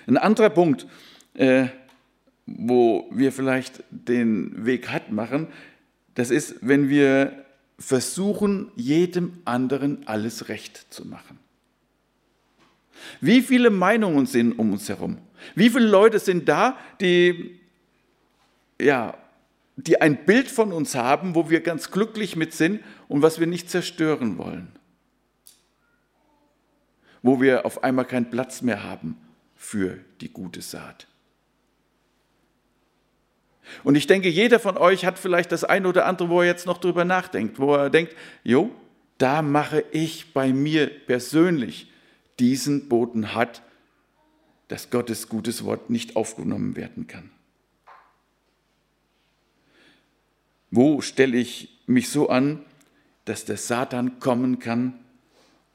Ein 0.08 0.18
anderer 0.18 0.50
Punkt, 0.50 0.88
äh, 1.36 1.68
wo 2.48 3.08
wir 3.12 3.32
vielleicht 3.32 3.84
den 3.92 4.66
Weg 4.66 4.90
hat 4.90 5.12
machen, 5.12 5.48
das 6.16 6.32
ist, 6.32 6.56
wenn 6.62 6.90
wir 6.90 7.45
versuchen, 7.78 8.72
jedem 8.76 9.42
anderen 9.46 10.08
alles 10.08 10.50
recht 10.50 10.94
zu 10.94 11.06
machen. 11.06 11.40
Wie 13.22 13.42
viele 13.42 13.70
Meinungen 13.70 14.26
sind 14.26 14.58
um 14.58 14.74
uns 14.74 14.90
herum? 14.90 15.18
Wie 15.54 15.70
viele 15.70 15.88
Leute 15.88 16.20
sind 16.20 16.48
da, 16.48 16.78
die, 17.02 17.60
ja, 18.80 19.18
die 19.76 20.02
ein 20.02 20.26
Bild 20.26 20.50
von 20.50 20.72
uns 20.72 20.96
haben, 20.96 21.36
wo 21.36 21.50
wir 21.50 21.62
ganz 21.62 21.92
glücklich 21.92 22.36
mit 22.36 22.54
sind 22.54 22.82
und 23.08 23.22
was 23.22 23.40
wir 23.40 23.48
nicht 23.48 23.70
zerstören 23.70 24.38
wollen? 24.38 24.72
Wo 27.22 27.42
wir 27.42 27.66
auf 27.66 27.84
einmal 27.84 28.06
keinen 28.06 28.30
Platz 28.30 28.62
mehr 28.62 28.84
haben 28.84 29.18
für 29.56 30.00
die 30.22 30.30
gute 30.30 30.62
Saat. 30.62 31.08
Und 33.84 33.96
ich 33.96 34.08
denke, 34.08 34.30
jeder 34.30 34.60
von 34.60 34.78
euch 34.78 35.06
hat 35.06 35.20
vielleicht 35.20 35.52
das 35.52 35.64
eine 35.64 35.88
oder 35.88 36.06
andere, 36.06 36.30
wo 36.30 36.42
er 36.42 36.48
jetzt 36.48 36.66
noch 36.66 36.78
drüber 36.78 37.06
nachdenkt, 37.06 37.60
wo 37.60 37.76
er 37.76 37.90
denkt, 37.90 38.16
jo, 38.44 38.72
da 39.18 39.42
mache 39.42 39.84
ich 39.92 40.34
bei 40.34 40.52
mir 40.54 40.88
persönlich 40.88 41.92
diesen 42.40 42.90
Boden 42.90 43.34
hat, 43.34 43.62
dass 44.68 44.90
Gottes 44.90 45.30
gutes 45.30 45.64
Wort 45.64 45.90
nicht 45.90 46.16
aufgenommen 46.16 46.76
werden 46.76 47.08
kann. 47.08 47.30
Wo 50.72 51.02
stelle 51.02 51.38
ich 51.38 51.70
mich 51.86 52.10
so 52.10 52.30
an, 52.30 52.66
dass 53.26 53.46
der 53.46 53.58
Satan 53.58 54.20
kommen 54.20 54.60
kann 54.60 55.00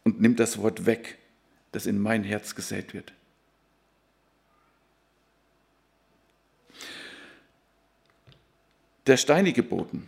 und 0.05 0.21
nimmt 0.21 0.41
das 0.41 0.59
Wort 0.59 0.87
weg, 0.87 1.19
das 1.73 1.87
in 1.87 1.99
mein 1.99 2.25
Herz 2.25 2.55
gesät 2.55 2.93
wird? 2.93 3.13
Der 9.11 9.17
steinige 9.17 9.65
Boden. 9.65 10.07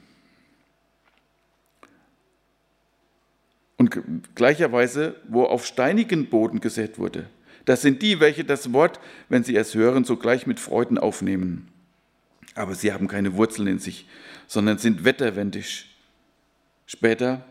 Und 3.77 4.01
gleicherweise, 4.37 5.17
wo 5.27 5.43
auf 5.43 5.67
steinigen 5.67 6.31
Boden 6.31 6.61
gesät 6.61 7.01
wurde, 7.01 7.29
das 7.65 7.83
sind 7.83 8.01
die, 8.01 8.21
welche 8.21 8.45
das 8.45 8.73
Wort, 8.73 9.01
wenn 9.29 9.43
sie 9.43 9.57
es 9.57 9.75
hören, 9.75 10.05
sogleich 10.05 10.47
mit 10.47 10.61
Freuden 10.61 10.99
aufnehmen. 10.99 11.67
Aber 12.55 12.77
sie 12.77 12.93
haben 12.93 13.09
keine 13.09 13.35
Wurzeln 13.35 13.67
in 13.67 13.81
sich, 13.81 14.07
sondern 14.47 14.79
sind 14.79 15.05
wetterwendisch. 15.05 15.91
Später, 16.87 17.45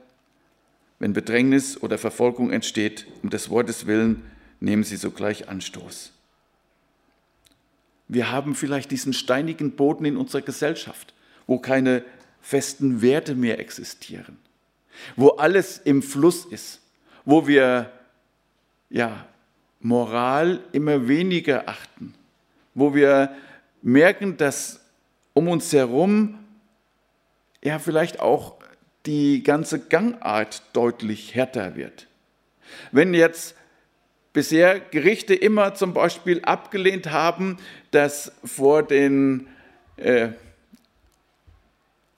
wenn 1.00 1.12
Bedrängnis 1.12 1.82
oder 1.82 1.98
Verfolgung 1.98 2.52
entsteht, 2.52 3.08
um 3.24 3.30
des 3.30 3.50
Wortes 3.50 3.88
willen, 3.88 4.24
nehmen 4.62 4.86
sie 4.86 4.96
sogleich 4.96 5.50
Anstoß. 5.50 6.14
Wir 8.08 8.32
haben 8.32 8.56
vielleicht 8.56 8.90
diesen 8.92 9.12
steinigen 9.12 9.76
Boden 9.76 10.06
in 10.06 10.16
unserer 10.16 10.44
Gesellschaft 10.44 11.14
wo 11.52 11.60
keine 11.60 12.06
festen 12.40 13.02
Werte 13.02 13.36
mehr 13.36 13.60
existieren, 13.60 14.38
wo 15.18 15.32
alles 15.32 15.80
im 15.80 16.02
Fluss 16.02 16.46
ist, 16.46 16.80
wo 17.26 17.46
wir 17.46 17.92
ja, 18.90 19.26
Moral 19.82 20.62
immer 20.72 21.10
weniger 21.10 21.68
achten, 21.68 22.14
wo 22.74 22.96
wir 22.96 23.36
merken, 23.82 24.38
dass 24.38 24.80
um 25.34 25.50
uns 25.50 25.74
herum 25.74 26.40
ja 27.62 27.80
vielleicht 27.80 28.22
auch 28.22 28.56
die 29.06 29.44
ganze 29.44 29.82
Gangart 29.82 30.64
deutlich 30.72 31.36
härter 31.36 31.76
wird. 31.76 32.08
Wenn 32.94 33.14
jetzt 33.14 33.56
bisher 34.32 34.80
Gerichte 34.80 35.36
immer 35.36 35.76
zum 35.76 35.94
Beispiel 35.94 36.40
abgelehnt 36.46 37.12
haben, 37.12 37.58
dass 37.92 38.32
vor 38.46 38.84
den 38.84 39.48
äh, 39.98 40.30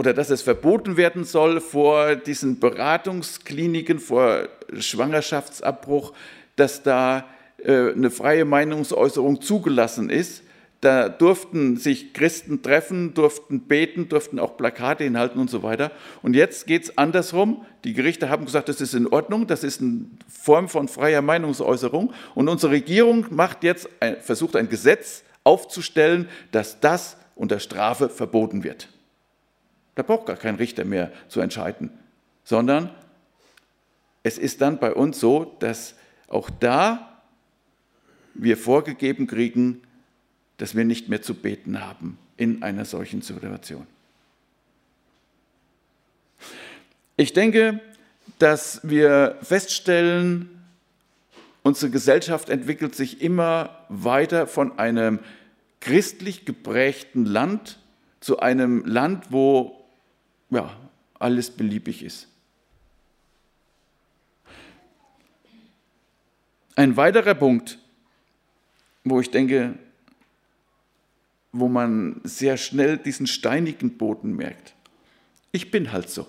oder 0.03 0.13
dass 0.13 0.29
es 0.29 0.41
verboten 0.41 0.97
werden 0.97 1.23
soll 1.23 1.61
vor 1.61 2.17
diesen 2.17 2.59
Beratungskliniken, 2.59 3.99
vor 3.99 4.49
Schwangerschaftsabbruch, 4.77 6.11
dass 6.57 6.83
da 6.83 7.25
äh, 7.63 7.93
eine 7.93 8.11
freie 8.11 8.43
Meinungsäußerung 8.43 9.41
zugelassen 9.41 10.09
ist. 10.09 10.43
Da 10.81 11.07
durften 11.07 11.77
sich 11.77 12.13
Christen 12.13 12.61
treffen, 12.61 13.13
durften 13.13 13.61
beten, 13.61 14.09
durften 14.09 14.39
auch 14.39 14.57
Plakate 14.57 15.05
hinhalten 15.05 15.39
und 15.39 15.49
so 15.49 15.63
weiter. 15.63 15.93
Und 16.21 16.35
jetzt 16.35 16.67
geht 16.67 16.83
es 16.83 16.97
andersrum. 16.97 17.65
Die 17.85 17.93
Gerichte 17.93 18.27
haben 18.27 18.43
gesagt, 18.43 18.67
das 18.67 18.81
ist 18.81 18.93
in 18.95 19.07
Ordnung, 19.07 19.47
das 19.47 19.63
ist 19.63 19.79
eine 19.79 20.07
Form 20.27 20.67
von 20.67 20.89
freier 20.89 21.21
Meinungsäußerung. 21.21 22.13
Und 22.35 22.49
unsere 22.49 22.73
Regierung 22.73 23.27
macht 23.29 23.63
jetzt, 23.63 23.87
versucht 24.19 24.57
ein 24.57 24.67
Gesetz 24.67 25.23
aufzustellen, 25.45 26.27
dass 26.51 26.81
das 26.81 27.15
unter 27.35 27.61
Strafe 27.61 28.09
verboten 28.09 28.65
wird. 28.65 28.89
Da 29.95 30.03
braucht 30.03 30.25
gar 30.25 30.37
kein 30.37 30.55
Richter 30.55 30.85
mehr 30.85 31.11
zu 31.27 31.39
entscheiden, 31.39 31.91
sondern 32.43 32.89
es 34.23 34.37
ist 34.37 34.61
dann 34.61 34.79
bei 34.79 34.93
uns 34.93 35.19
so, 35.19 35.55
dass 35.59 35.95
auch 36.27 36.49
da 36.49 37.21
wir 38.33 38.57
vorgegeben 38.57 39.27
kriegen, 39.27 39.81
dass 40.57 40.75
wir 40.75 40.85
nicht 40.85 41.09
mehr 41.09 41.21
zu 41.21 41.35
beten 41.35 41.81
haben 41.81 42.17
in 42.37 42.63
einer 42.63 42.85
solchen 42.85 43.21
Situation. 43.21 43.85
Ich 47.15 47.33
denke, 47.33 47.79
dass 48.39 48.79
wir 48.83 49.37
feststellen, 49.41 50.49
unsere 51.61 51.91
Gesellschaft 51.91 52.49
entwickelt 52.49 52.95
sich 52.95 53.21
immer 53.21 53.85
weiter 53.89 54.47
von 54.47 54.79
einem 54.79 55.19
christlich 55.79 56.45
geprägten 56.45 57.25
Land 57.25 57.77
zu 58.19 58.39
einem 58.39 58.85
Land, 58.85 59.25
wo 59.29 59.82
ja, 60.55 60.75
alles 61.19 61.51
beliebig 61.51 62.03
ist. 62.03 62.27
Ein 66.75 66.97
weiterer 66.97 67.35
Punkt, 67.35 67.77
wo 69.03 69.19
ich 69.19 69.29
denke, 69.29 69.77
wo 71.51 71.67
man 71.67 72.19
sehr 72.23 72.57
schnell 72.57 72.97
diesen 72.97 73.27
steinigen 73.27 73.97
Boden 73.97 74.35
merkt. 74.35 74.73
Ich 75.51 75.69
bin 75.69 75.91
halt 75.91 76.09
so. 76.09 76.25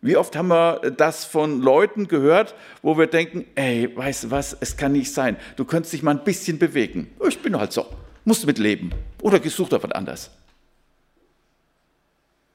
Wie 0.00 0.16
oft 0.16 0.36
haben 0.36 0.48
wir 0.48 0.92
das 0.96 1.24
von 1.24 1.60
Leuten 1.60 2.06
gehört, 2.06 2.54
wo 2.82 2.96
wir 2.96 3.08
denken, 3.08 3.44
ey, 3.56 3.90
weißt 3.96 4.24
du 4.24 4.30
was, 4.30 4.56
es 4.60 4.76
kann 4.76 4.92
nicht 4.92 5.12
sein. 5.12 5.36
Du 5.56 5.64
könntest 5.64 5.92
dich 5.92 6.04
mal 6.04 6.16
ein 6.16 6.22
bisschen 6.22 6.58
bewegen. 6.58 7.10
Ich 7.28 7.42
bin 7.42 7.58
halt 7.58 7.72
so. 7.72 7.84
Musst 8.24 8.46
mitleben. 8.46 8.94
Oder 9.22 9.40
gesucht 9.40 9.74
auf 9.74 9.82
was 9.82 9.90
anderes. 9.90 10.30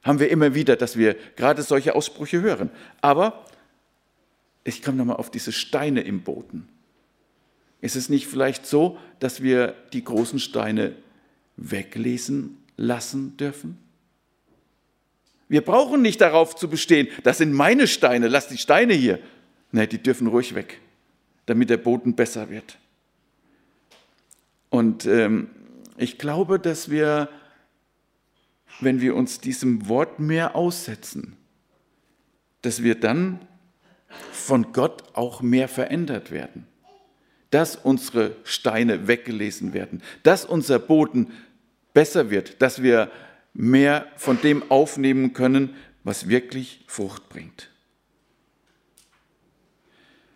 Haben 0.04 0.20
wir 0.20 0.30
immer 0.30 0.54
wieder, 0.54 0.76
dass 0.76 0.96
wir 0.96 1.16
gerade 1.34 1.62
solche 1.62 1.94
Aussprüche 1.94 2.40
hören. 2.42 2.70
Aber 3.00 3.44
ich 4.62 4.82
komme 4.82 4.98
nochmal 4.98 5.16
auf 5.16 5.30
diese 5.30 5.50
Steine 5.50 6.02
im 6.02 6.22
Boden. 6.22 6.68
Ist 7.80 7.96
es 7.96 8.08
nicht 8.08 8.26
vielleicht 8.26 8.66
so, 8.66 8.98
dass 9.18 9.42
wir 9.42 9.74
die 9.92 10.04
großen 10.04 10.38
Steine 10.38 10.94
weglesen 11.56 12.58
lassen 12.76 13.36
dürfen? 13.36 13.78
Wir 15.48 15.60
brauchen 15.60 16.00
nicht 16.00 16.20
darauf 16.20 16.56
zu 16.56 16.68
bestehen, 16.68 17.08
das 17.22 17.38
sind 17.38 17.52
meine 17.52 17.86
Steine, 17.86 18.28
lass 18.28 18.48
die 18.48 18.58
Steine 18.58 18.94
hier. 18.94 19.18
Nein, 19.72 19.88
die 19.88 20.02
dürfen 20.02 20.26
ruhig 20.26 20.54
weg, 20.54 20.80
damit 21.46 21.68
der 21.68 21.76
Boden 21.76 22.14
besser 22.14 22.48
wird. 22.48 22.78
Und 24.70 25.04
ähm, 25.04 25.50
ich 25.96 26.18
glaube, 26.18 26.58
dass 26.58 26.90
wir, 26.90 27.28
wenn 28.80 29.00
wir 29.00 29.14
uns 29.14 29.40
diesem 29.40 29.88
Wort 29.88 30.18
mehr 30.20 30.56
aussetzen, 30.56 31.36
dass 32.62 32.82
wir 32.82 32.94
dann 32.94 33.40
von 34.32 34.72
Gott 34.72 35.04
auch 35.14 35.42
mehr 35.42 35.68
verändert 35.68 36.30
werden. 36.30 36.66
Dass 37.50 37.76
unsere 37.76 38.36
Steine 38.44 39.06
weggelesen 39.06 39.72
werden, 39.74 40.02
dass 40.22 40.44
unser 40.44 40.78
Boden 40.78 41.32
besser 41.92 42.30
wird, 42.30 42.60
dass 42.60 42.82
wir 42.82 43.10
mehr 43.52 44.06
von 44.16 44.40
dem 44.40 44.70
aufnehmen 44.70 45.32
können, 45.32 45.76
was 46.02 46.28
wirklich 46.28 46.84
Frucht 46.88 47.28
bringt. 47.28 47.70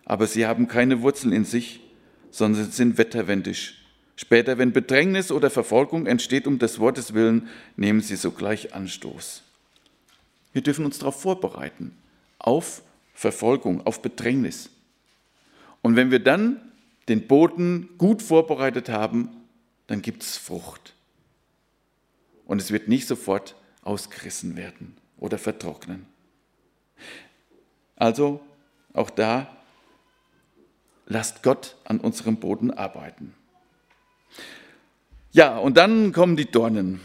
Aber 0.05 0.27
sie 0.27 0.47
haben 0.47 0.69
keine 0.69 1.03
Wurzeln 1.03 1.33
in 1.33 1.45
sich, 1.45 1.81
sondern 2.31 2.71
sind 2.71 2.97
wetterwendisch. 2.97 3.85
Später, 4.21 4.59
wenn 4.59 4.73
Bedrängnis 4.73 5.31
oder 5.31 5.49
Verfolgung 5.49 6.07
entsteht 6.07 6.49
um 6.49 6.59
des 6.59 6.81
Wortes 6.81 7.15
willen, 7.15 7.49
nehmen 7.77 8.01
sie 8.01 8.17
sogleich 8.17 8.75
Anstoß. 8.75 9.45
Wir 10.53 10.61
dürfen 10.61 10.85
uns 10.85 10.99
darauf 10.99 11.23
vorbereiten, 11.23 11.97
auf 12.41 12.83
Verfolgung, 13.15 13.87
auf 13.87 14.03
Bedrängnis. 14.03 14.71
Und 15.83 15.95
wenn 15.95 16.11
wir 16.11 16.19
dann 16.19 16.61
den 17.09 17.29
Boden 17.29 17.91
gut 17.97 18.21
vorbereitet 18.21 18.89
haben, 18.89 19.29
dann 19.87 20.03
gibt 20.03 20.25
es 20.25 20.37
Frucht 20.37 20.95
und 22.45 22.61
es 22.61 22.73
wird 22.73 22.89
nicht 22.89 23.07
sofort 23.07 23.55
ausgerissen 23.83 24.57
werden 24.57 24.97
oder 25.19 25.39
vertrocknen. 25.39 26.07
Also 27.95 28.41
auch 28.95 29.11
da 29.11 29.57
lasst 31.07 31.45
Gott 31.45 31.77
an 31.85 32.01
unserem 32.01 32.39
Boden 32.39 32.73
arbeiten. 32.73 33.33
Ja, 35.33 35.59
und 35.59 35.77
dann 35.77 36.13
kommen 36.13 36.37
die 36.37 36.51
Dornen. 36.51 37.01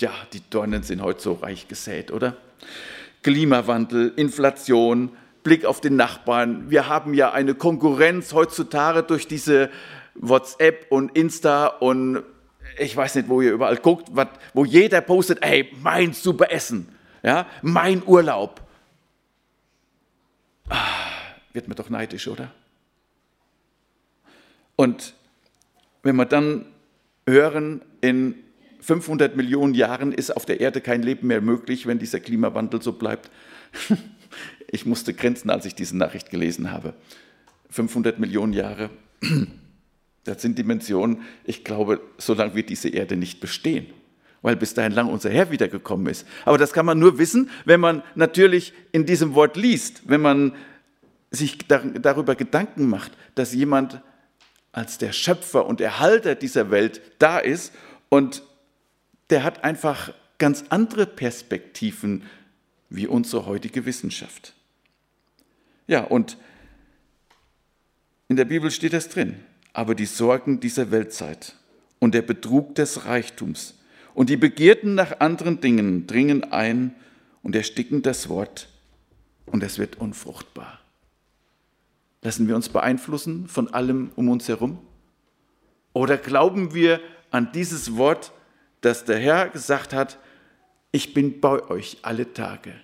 Ja, 0.00 0.12
die 0.32 0.40
Dornen 0.48 0.82
sind 0.82 1.02
heute 1.02 1.20
so 1.20 1.34
reich 1.34 1.68
gesät, 1.68 2.10
oder? 2.10 2.36
Klimawandel, 3.22 4.14
Inflation, 4.16 5.10
Blick 5.42 5.66
auf 5.66 5.80
den 5.80 5.96
Nachbarn. 5.96 6.70
Wir 6.70 6.88
haben 6.88 7.12
ja 7.12 7.32
eine 7.32 7.54
Konkurrenz 7.54 8.32
heutzutage 8.32 9.02
durch 9.02 9.28
diese 9.28 9.70
WhatsApp 10.14 10.86
und 10.90 11.16
Insta 11.16 11.66
und 11.66 12.22
ich 12.78 12.96
weiß 12.96 13.16
nicht, 13.16 13.28
wo 13.28 13.42
ihr 13.42 13.52
überall 13.52 13.76
guckt, 13.76 14.08
wo 14.54 14.64
jeder 14.64 15.02
postet, 15.02 15.42
ey, 15.42 15.70
mein 15.82 16.14
super 16.14 16.50
Essen, 16.50 16.88
ja, 17.22 17.46
mein 17.60 18.02
Urlaub. 18.06 18.62
Ah, 20.68 20.76
wird 21.52 21.68
man 21.68 21.76
doch 21.76 21.90
neidisch, 21.90 22.28
oder? 22.28 22.52
Und 24.76 25.14
wenn 26.02 26.16
wir 26.16 26.24
dann 26.24 26.64
hören, 27.26 27.82
in 28.00 28.34
500 28.80 29.36
Millionen 29.36 29.74
Jahren 29.74 30.12
ist 30.12 30.34
auf 30.34 30.46
der 30.46 30.60
Erde 30.60 30.80
kein 30.80 31.02
Leben 31.02 31.26
mehr 31.26 31.40
möglich, 31.40 31.86
wenn 31.86 31.98
dieser 31.98 32.20
Klimawandel 32.20 32.82
so 32.82 32.92
bleibt. 32.92 33.30
Ich 34.72 34.86
musste 34.86 35.12
grenzen, 35.12 35.50
als 35.50 35.66
ich 35.66 35.74
diese 35.74 35.96
Nachricht 35.96 36.30
gelesen 36.30 36.70
habe. 36.70 36.94
500 37.70 38.20
Millionen 38.20 38.52
Jahre. 38.52 38.90
Das 40.24 40.42
sind 40.42 40.58
Dimensionen, 40.58 41.22
ich 41.44 41.64
glaube, 41.64 42.00
so 42.18 42.34
lange 42.34 42.54
wird 42.54 42.68
diese 42.68 42.90
Erde 42.90 43.16
nicht 43.16 43.40
bestehen, 43.40 43.86
weil 44.42 44.54
bis 44.54 44.74
dahin 44.74 44.92
lang 44.92 45.08
unser 45.08 45.30
Herr 45.30 45.50
wiedergekommen 45.50 46.06
ist. 46.08 46.26
Aber 46.44 46.58
das 46.58 46.74
kann 46.74 46.84
man 46.84 46.98
nur 46.98 47.18
wissen, 47.18 47.48
wenn 47.64 47.80
man 47.80 48.02
natürlich 48.14 48.74
in 48.92 49.06
diesem 49.06 49.34
Wort 49.34 49.56
liest, 49.56 50.02
wenn 50.08 50.20
man 50.20 50.52
sich 51.30 51.56
darüber 51.66 52.34
Gedanken 52.34 52.88
macht, 52.90 53.12
dass 53.34 53.54
jemand 53.54 54.02
als 54.72 54.98
der 54.98 55.12
Schöpfer 55.12 55.66
und 55.66 55.80
Erhalter 55.80 56.34
dieser 56.34 56.70
Welt 56.70 57.00
da 57.18 57.38
ist 57.38 57.72
und 58.08 58.42
der 59.30 59.44
hat 59.44 59.64
einfach 59.64 60.12
ganz 60.38 60.64
andere 60.70 61.06
Perspektiven 61.06 62.24
wie 62.88 63.06
unsere 63.06 63.46
heutige 63.46 63.86
Wissenschaft. 63.86 64.54
Ja, 65.86 66.02
und 66.02 66.36
in 68.28 68.36
der 68.36 68.44
Bibel 68.44 68.70
steht 68.70 68.92
das 68.92 69.08
drin 69.08 69.44
aber 69.72 69.94
die 69.94 70.06
Sorgen 70.06 70.60
dieser 70.60 70.90
Weltzeit 70.90 71.56
und 71.98 72.14
der 72.14 72.22
Betrug 72.22 72.74
des 72.74 73.06
Reichtums 73.06 73.78
und 74.14 74.30
die 74.30 74.36
Begierden 74.36 74.94
nach 74.94 75.20
anderen 75.20 75.60
Dingen 75.60 76.06
dringen 76.06 76.44
ein 76.52 76.94
und 77.42 77.54
ersticken 77.54 78.02
das 78.02 78.28
Wort 78.28 78.68
und 79.46 79.62
es 79.62 79.78
wird 79.78 79.96
unfruchtbar. 79.96 80.79
Lassen 82.22 82.48
wir 82.48 82.56
uns 82.56 82.68
beeinflussen 82.68 83.48
von 83.48 83.72
allem 83.72 84.10
um 84.16 84.28
uns 84.28 84.48
herum? 84.48 84.78
Oder 85.92 86.16
glauben 86.18 86.74
wir 86.74 87.00
an 87.30 87.50
dieses 87.52 87.96
Wort, 87.96 88.32
das 88.80 89.04
der 89.04 89.18
Herr 89.18 89.48
gesagt 89.48 89.92
hat, 89.92 90.18
ich 90.92 91.14
bin 91.14 91.40
bei 91.40 91.62
euch 91.70 91.98
alle 92.02 92.32
Tage? 92.32 92.74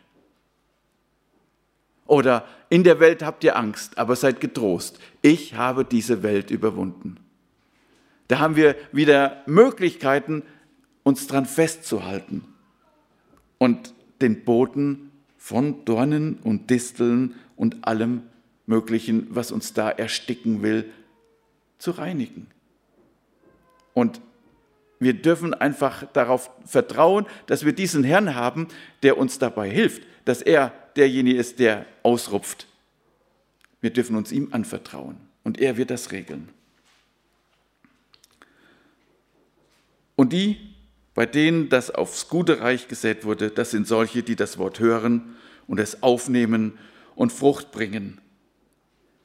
Oder 2.06 2.46
in 2.68 2.84
der 2.84 3.00
Welt 3.00 3.22
habt 3.22 3.44
ihr 3.44 3.56
Angst, 3.56 3.98
aber 3.98 4.16
seid 4.16 4.40
getrost. 4.40 5.00
Ich 5.22 5.54
habe 5.54 5.84
diese 5.84 6.22
Welt 6.22 6.50
überwunden. 6.50 7.16
Da 8.28 8.38
haben 8.38 8.56
wir 8.56 8.76
wieder 8.92 9.42
Möglichkeiten, 9.46 10.42
uns 11.02 11.26
dran 11.26 11.46
festzuhalten 11.46 12.44
und 13.58 13.94
den 14.20 14.44
Boden 14.44 15.12
von 15.36 15.84
Dornen 15.84 16.38
und 16.42 16.70
Disteln 16.70 17.34
und 17.54 17.86
allem 17.86 18.22
Möglichen, 18.66 19.28
was 19.30 19.52
uns 19.52 19.72
da 19.72 19.90
ersticken 19.90 20.62
will, 20.62 20.92
zu 21.78 21.92
reinigen. 21.92 22.48
Und 23.94 24.20
wir 24.98 25.14
dürfen 25.14 25.54
einfach 25.54 26.04
darauf 26.12 26.50
vertrauen, 26.64 27.26
dass 27.46 27.64
wir 27.64 27.72
diesen 27.72 28.02
Herrn 28.02 28.34
haben, 28.34 28.68
der 29.02 29.18
uns 29.18 29.38
dabei 29.38 29.70
hilft, 29.70 30.02
dass 30.24 30.42
er 30.42 30.72
derjenige 30.96 31.38
ist, 31.38 31.58
der 31.58 31.86
ausrupft. 32.02 32.66
Wir 33.80 33.90
dürfen 33.90 34.16
uns 34.16 34.32
ihm 34.32 34.48
anvertrauen 34.52 35.16
und 35.44 35.60
er 35.60 35.76
wird 35.76 35.90
das 35.90 36.12
regeln. 36.12 36.48
Und 40.16 40.32
die, 40.32 40.74
bei 41.14 41.26
denen 41.26 41.68
das 41.68 41.90
aufs 41.90 42.28
gute 42.28 42.60
Reich 42.60 42.88
gesät 42.88 43.24
wurde, 43.24 43.50
das 43.50 43.70
sind 43.70 43.86
solche, 43.86 44.22
die 44.22 44.34
das 44.34 44.56
Wort 44.56 44.80
hören 44.80 45.36
und 45.66 45.78
es 45.78 46.02
aufnehmen 46.02 46.78
und 47.14 47.32
Frucht 47.32 47.70
bringen. 47.70 48.20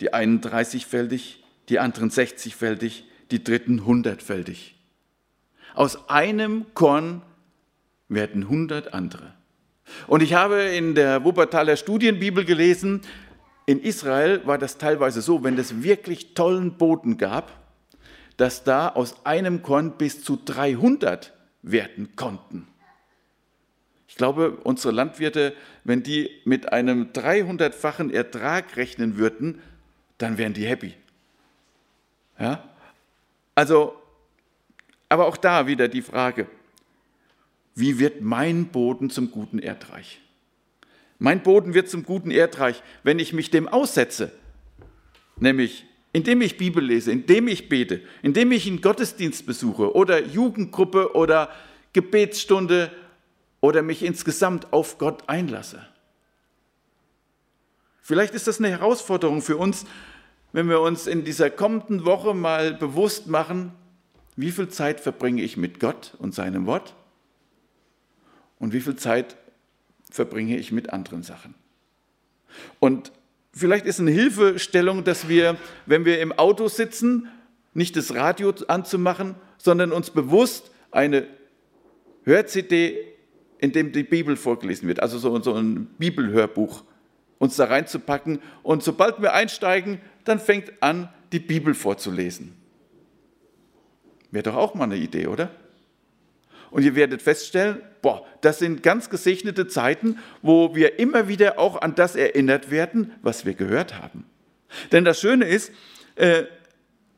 Die 0.02 0.14
einen 0.14 0.41
30-fältig, 0.41 1.43
die 1.70 1.80
anderen 1.80 2.10
60-fältig, 2.10 3.04
die 3.30 3.43
dritten 3.43 3.82
100-fältig. 3.82 4.74
Aus 5.74 6.10
einem 6.10 6.66
Korn 6.74 7.22
werden 8.10 8.43
100 8.43 8.93
andere. 8.93 9.34
Und 10.08 10.24
ich 10.24 10.34
habe 10.34 10.62
in 10.62 10.95
der 10.95 11.24
Wuppertaler 11.24 11.78
Studienbibel 11.78 12.45
gelesen, 12.45 13.02
in 13.68 13.80
Israel 13.80 14.45
war 14.45 14.58
das 14.58 14.78
teilweise 14.78 15.22
so, 15.22 15.43
wenn 15.43 15.58
es 15.58 15.84
wirklich 15.84 16.34
tollen 16.34 16.78
Boden 16.78 17.18
gab, 17.18 17.52
dass 18.38 18.64
da 18.64 18.89
aus 18.89 19.26
einem 19.26 19.62
Korn 19.62 19.97
bis 19.97 20.24
zu 20.24 20.39
300 20.43 21.32
werden 21.62 22.16
konnten. 22.16 22.68
Ich 24.08 24.16
glaube, 24.16 24.58
unsere 24.64 24.93
Landwirte, 24.93 25.54
wenn 25.84 26.04
die 26.04 26.30
mit 26.43 26.74
einem 26.74 27.12
300-fachen 27.14 28.12
Ertrag 28.12 28.76
rechnen 28.76 29.18
würden, 29.18 29.62
dann 30.22 30.38
wären 30.38 30.54
die 30.54 30.66
happy. 30.66 30.94
Ja? 32.40 32.64
Also, 33.56 33.96
aber 35.10 35.28
auch 35.28 35.38
da 35.38 35.68
wieder 35.68 35.88
die 35.88 36.02
Frage, 36.02 36.48
wie 37.76 38.00
wird 38.00 38.22
mein 38.22 38.68
Boden 38.68 39.10
zum 39.10 39.32
guten 39.32 39.60
Erdreich? 39.60 40.22
Mein 41.20 41.44
Boden 41.44 41.74
wird 41.74 41.90
zum 41.90 42.04
guten 42.04 42.32
Erdreich, 42.32 42.82
wenn 43.04 43.20
ich 43.20 43.34
mich 43.34 43.52
dem 43.52 43.68
aussetze. 43.68 44.32
nämlich 45.38 45.86
indem 46.14 46.42
ich 46.42 46.58
Bibel 46.58 46.84
lese, 46.84 47.12
indem 47.12 47.48
ich 47.48 47.70
bete, 47.70 48.02
indem 48.22 48.52
ich 48.52 48.68
einen 48.68 48.82
Gottesdienst 48.82 49.46
besuche 49.46 49.96
oder 49.96 50.26
Jugendgruppe 50.26 51.16
oder 51.16 51.50
Gebetsstunde 51.94 52.92
oder 53.62 53.82
mich 53.82 54.04
insgesamt 54.04 54.74
auf 54.74 54.98
Gott 54.98 55.24
einlasse. 55.28 55.88
Vielleicht 58.02 58.34
ist 58.34 58.47
das 58.47 58.60
eine 58.60 58.70
Herausforderung 58.70 59.41
für 59.41 59.58
uns, 59.58 59.86
wenn 60.54 60.68
wir 60.68 60.82
uns 60.82 61.08
in 61.08 61.24
dieser 61.24 61.49
kommenden 61.49 62.04
Woche 62.04 62.34
mal 62.34 62.74
bewusst 62.74 63.28
machen, 63.28 63.72
wie 64.36 64.52
viel 64.52 64.70
Zeit 64.70 64.99
verbringe 64.99 65.43
ich 65.43 65.56
mit 65.56 65.80
Gott 65.80 66.16
und 66.18 66.34
seinem 66.34 66.66
Wort 66.66 66.95
und 68.60 68.74
wie 68.74 68.82
viel 68.82 68.95
Zeit 68.95 69.38
verbringe 70.10 70.58
ich 70.58 70.72
mit 70.72 70.91
anderen 70.91 71.24
Sachen. 71.24 71.54
Und 72.80 73.12
vielleicht 73.54 73.86
ist 73.86 73.99
eine 73.99 74.12
Hilfestellung, 74.12 75.04
dass 75.04 75.30
wir, 75.30 75.58
wenn 75.86 76.06
wir 76.06 76.20
im 76.20 76.32
Auto 76.34 76.68
sitzen, 76.68 77.28
nicht 77.74 77.95
das 77.95 78.14
Radio 78.14 78.54
anzumachen, 78.68 79.36
sondern 79.58 79.91
uns 79.91 80.10
bewusst 80.10 80.72
eine 80.89 81.28
Hör-CD, 82.24 82.97
in 83.60 83.72
dem 83.72 83.91
die 83.91 84.04
Bibel 84.04 84.36
vorgelesen 84.36 84.88
wird, 84.88 84.99
also 85.02 85.18
so, 85.18 85.39
so 85.41 85.54
ein 85.54 85.86
Bibelhörbuch, 85.97 86.84
uns 87.42 87.56
da 87.56 87.66
reinzupacken. 87.66 88.39
Und 88.62 88.84
sobald 88.84 89.20
wir 89.20 89.34
einsteigen, 89.34 90.00
dann 90.26 90.39
fängt 90.39 90.72
an, 90.84 91.10
die 91.32 91.39
Bibel 91.39 91.74
vorzulesen. 91.74 92.56
Wäre 94.30 94.44
doch 94.44 94.56
auch 94.56 94.76
mal 94.76 94.84
eine 94.84 94.98
Idee, 94.98 95.26
oder? 95.26 95.50
Und 96.70 96.84
ihr 96.84 96.96
werdet 96.96 97.24
feststellen, 97.24 97.82
boah, 98.04 98.24
das 98.42 98.60
sind 98.60 98.84
ganz 98.84 99.10
gesegnete 99.10 99.68
Zeiten, 99.68 100.20
wo 100.44 100.76
wir 100.76 101.00
immer 101.00 101.28
wieder 101.28 101.58
auch 101.58 101.82
an 101.82 101.96
das 101.96 102.16
erinnert 102.16 102.70
werden, 102.70 103.14
was 103.24 103.44
wir 103.44 103.56
gehört 103.56 104.00
haben. 104.00 104.26
Denn 104.92 105.04
das 105.04 105.20
Schöne 105.20 105.46
ist, 105.46 105.72
äh, 106.18 106.44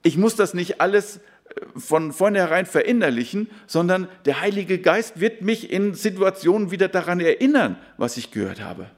ich 0.04 0.18
muss 0.18 0.38
das 0.38 0.54
nicht 0.54 0.80
alles 0.80 1.18
äh, 1.18 1.20
von 1.76 2.14
vornherein 2.14 2.66
verinnerlichen, 2.66 3.50
sondern 3.68 4.08
der 4.24 4.40
Heilige 4.40 4.80
Geist 4.80 5.20
wird 5.20 5.42
mich 5.42 5.70
in 5.70 5.96
Situationen 5.96 6.72
wieder 6.72 6.88
daran 6.88 7.20
erinnern, 7.20 7.76
was 7.98 8.16
ich 8.16 8.32
gehört 8.32 8.62
habe. 8.62 8.90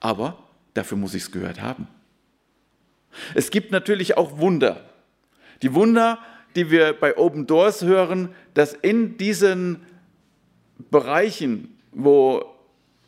Aber 0.00 0.42
dafür 0.74 0.96
muss 0.96 1.14
ich 1.14 1.24
es 1.24 1.30
gehört 1.30 1.60
haben. 1.60 1.86
Es 3.34 3.50
gibt 3.50 3.72
natürlich 3.72 4.16
auch 4.16 4.38
Wunder. 4.38 4.88
Die 5.62 5.74
Wunder, 5.74 6.18
die 6.56 6.70
wir 6.70 6.92
bei 6.92 7.16
Open 7.16 7.46
Doors 7.46 7.82
hören, 7.82 8.34
dass 8.54 8.72
in 8.72 9.18
diesen 9.18 9.84
Bereichen, 10.90 11.76
wo 11.92 12.44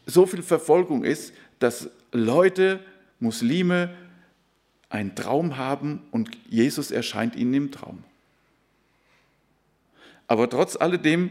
so 0.07 0.26
viel 0.26 0.43
Verfolgung 0.43 1.05
ist, 1.05 1.32
dass 1.59 1.90
Leute, 2.12 2.80
Muslime, 3.20 3.95
einen 4.90 5.14
Traum 5.14 5.57
haben 5.57 6.03
und 6.11 6.30
Jesus 6.49 6.90
erscheint 6.90 7.34
ihnen 7.34 7.55
im 7.55 7.72
Traum. 7.72 8.05
Aber 10.26 10.49
trotz 10.49 10.76
alledem, 10.76 11.30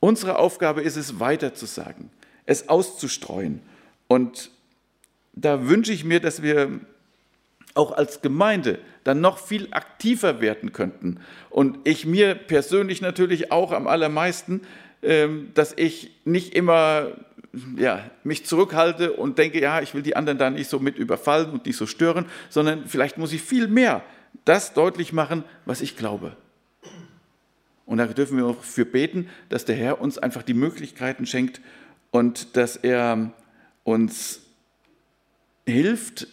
unsere 0.00 0.38
Aufgabe 0.38 0.82
ist 0.82 0.96
es, 0.96 1.18
weiter 1.20 1.54
zu 1.54 1.66
sagen, 1.66 2.10
es 2.44 2.68
auszustreuen. 2.68 3.62
Und 4.08 4.50
da 5.32 5.68
wünsche 5.68 5.92
ich 5.92 6.04
mir, 6.04 6.20
dass 6.20 6.42
wir 6.42 6.80
auch 7.74 7.92
als 7.92 8.20
Gemeinde 8.20 8.78
dann 9.04 9.20
noch 9.20 9.38
viel 9.38 9.68
aktiver 9.70 10.40
werden 10.40 10.72
könnten. 10.72 11.20
Und 11.50 11.78
ich 11.84 12.06
mir 12.06 12.34
persönlich 12.34 13.00
natürlich 13.00 13.50
auch 13.50 13.72
am 13.72 13.86
allermeisten, 13.86 14.62
ähm, 15.02 15.50
dass 15.54 15.72
ich 15.76 16.10
nicht 16.24 16.54
immer 16.54 17.08
ja, 17.76 18.10
mich 18.24 18.46
zurückhalte 18.46 19.12
und 19.12 19.38
denke, 19.38 19.60
ja, 19.60 19.82
ich 19.82 19.94
will 19.94 20.02
die 20.02 20.16
anderen 20.16 20.38
da 20.38 20.50
nicht 20.50 20.70
so 20.70 20.78
mit 20.78 20.96
überfallen 20.96 21.50
und 21.50 21.66
nicht 21.66 21.76
so 21.76 21.86
stören, 21.86 22.26
sondern 22.48 22.86
vielleicht 22.86 23.18
muss 23.18 23.32
ich 23.32 23.42
viel 23.42 23.68
mehr 23.68 24.02
das 24.44 24.72
deutlich 24.74 25.12
machen, 25.12 25.44
was 25.66 25.80
ich 25.80 25.96
glaube. 25.96 26.36
Und 27.84 27.98
da 27.98 28.06
dürfen 28.06 28.38
wir 28.38 28.46
auch 28.46 28.62
für 28.62 28.86
beten, 28.86 29.28
dass 29.50 29.64
der 29.64 29.76
Herr 29.76 30.00
uns 30.00 30.18
einfach 30.18 30.42
die 30.42 30.54
Möglichkeiten 30.54 31.26
schenkt 31.26 31.60
und 32.10 32.56
dass 32.56 32.76
er 32.76 33.32
uns 33.84 34.41
hilft, 35.66 36.26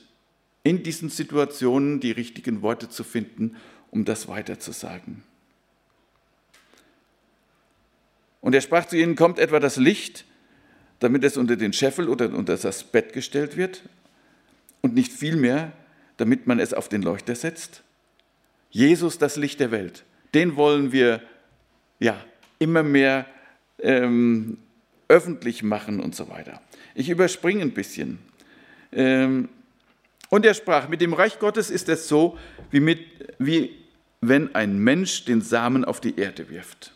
in 0.63 0.83
diesen 0.83 1.09
Situationen 1.09 1.99
die 1.99 2.11
richtigen 2.11 2.61
Worte 2.61 2.89
zu 2.89 3.03
finden, 3.03 3.55
um 3.91 4.05
das 4.05 4.27
weiterzusagen. 4.27 5.23
Und 8.41 8.55
er 8.55 8.61
sprach 8.61 8.85
zu 8.85 8.97
ihnen, 8.97 9.15
kommt 9.15 9.39
etwa 9.39 9.59
das 9.59 9.77
Licht, 9.77 10.25
damit 10.99 11.23
es 11.23 11.37
unter 11.37 11.55
den 11.55 11.73
Scheffel 11.73 12.09
oder 12.09 12.33
unter 12.33 12.57
das 12.57 12.83
Bett 12.83 13.13
gestellt 13.13 13.57
wird 13.57 13.83
und 14.81 14.93
nicht 14.93 15.11
vielmehr, 15.11 15.71
damit 16.17 16.47
man 16.47 16.59
es 16.59 16.73
auf 16.73 16.89
den 16.89 17.01
Leuchter 17.01 17.35
setzt? 17.35 17.83
Jesus, 18.69 19.17
das 19.17 19.35
Licht 19.35 19.59
der 19.59 19.71
Welt, 19.71 20.03
den 20.33 20.55
wollen 20.55 20.91
wir 20.91 21.21
ja 21.99 22.23
immer 22.59 22.83
mehr 22.83 23.25
ähm, 23.79 24.57
öffentlich 25.07 25.63
machen 25.63 25.99
und 25.99 26.15
so 26.15 26.29
weiter. 26.29 26.61
Ich 26.93 27.09
überspringe 27.09 27.61
ein 27.61 27.73
bisschen. 27.73 28.19
Ähm, 28.91 29.49
und 30.29 30.45
er 30.45 30.53
sprach, 30.53 30.87
mit 30.87 31.01
dem 31.01 31.13
Reich 31.13 31.39
Gottes 31.39 31.69
ist 31.69 31.89
es 31.89 32.07
so, 32.07 32.37
wie, 32.71 32.79
mit, 32.79 32.99
wie 33.39 33.75
wenn 34.21 34.53
ein 34.55 34.77
Mensch 34.79 35.25
den 35.25 35.41
Samen 35.41 35.85
auf 35.85 35.99
die 35.99 36.19
Erde 36.19 36.49
wirft. 36.49 36.93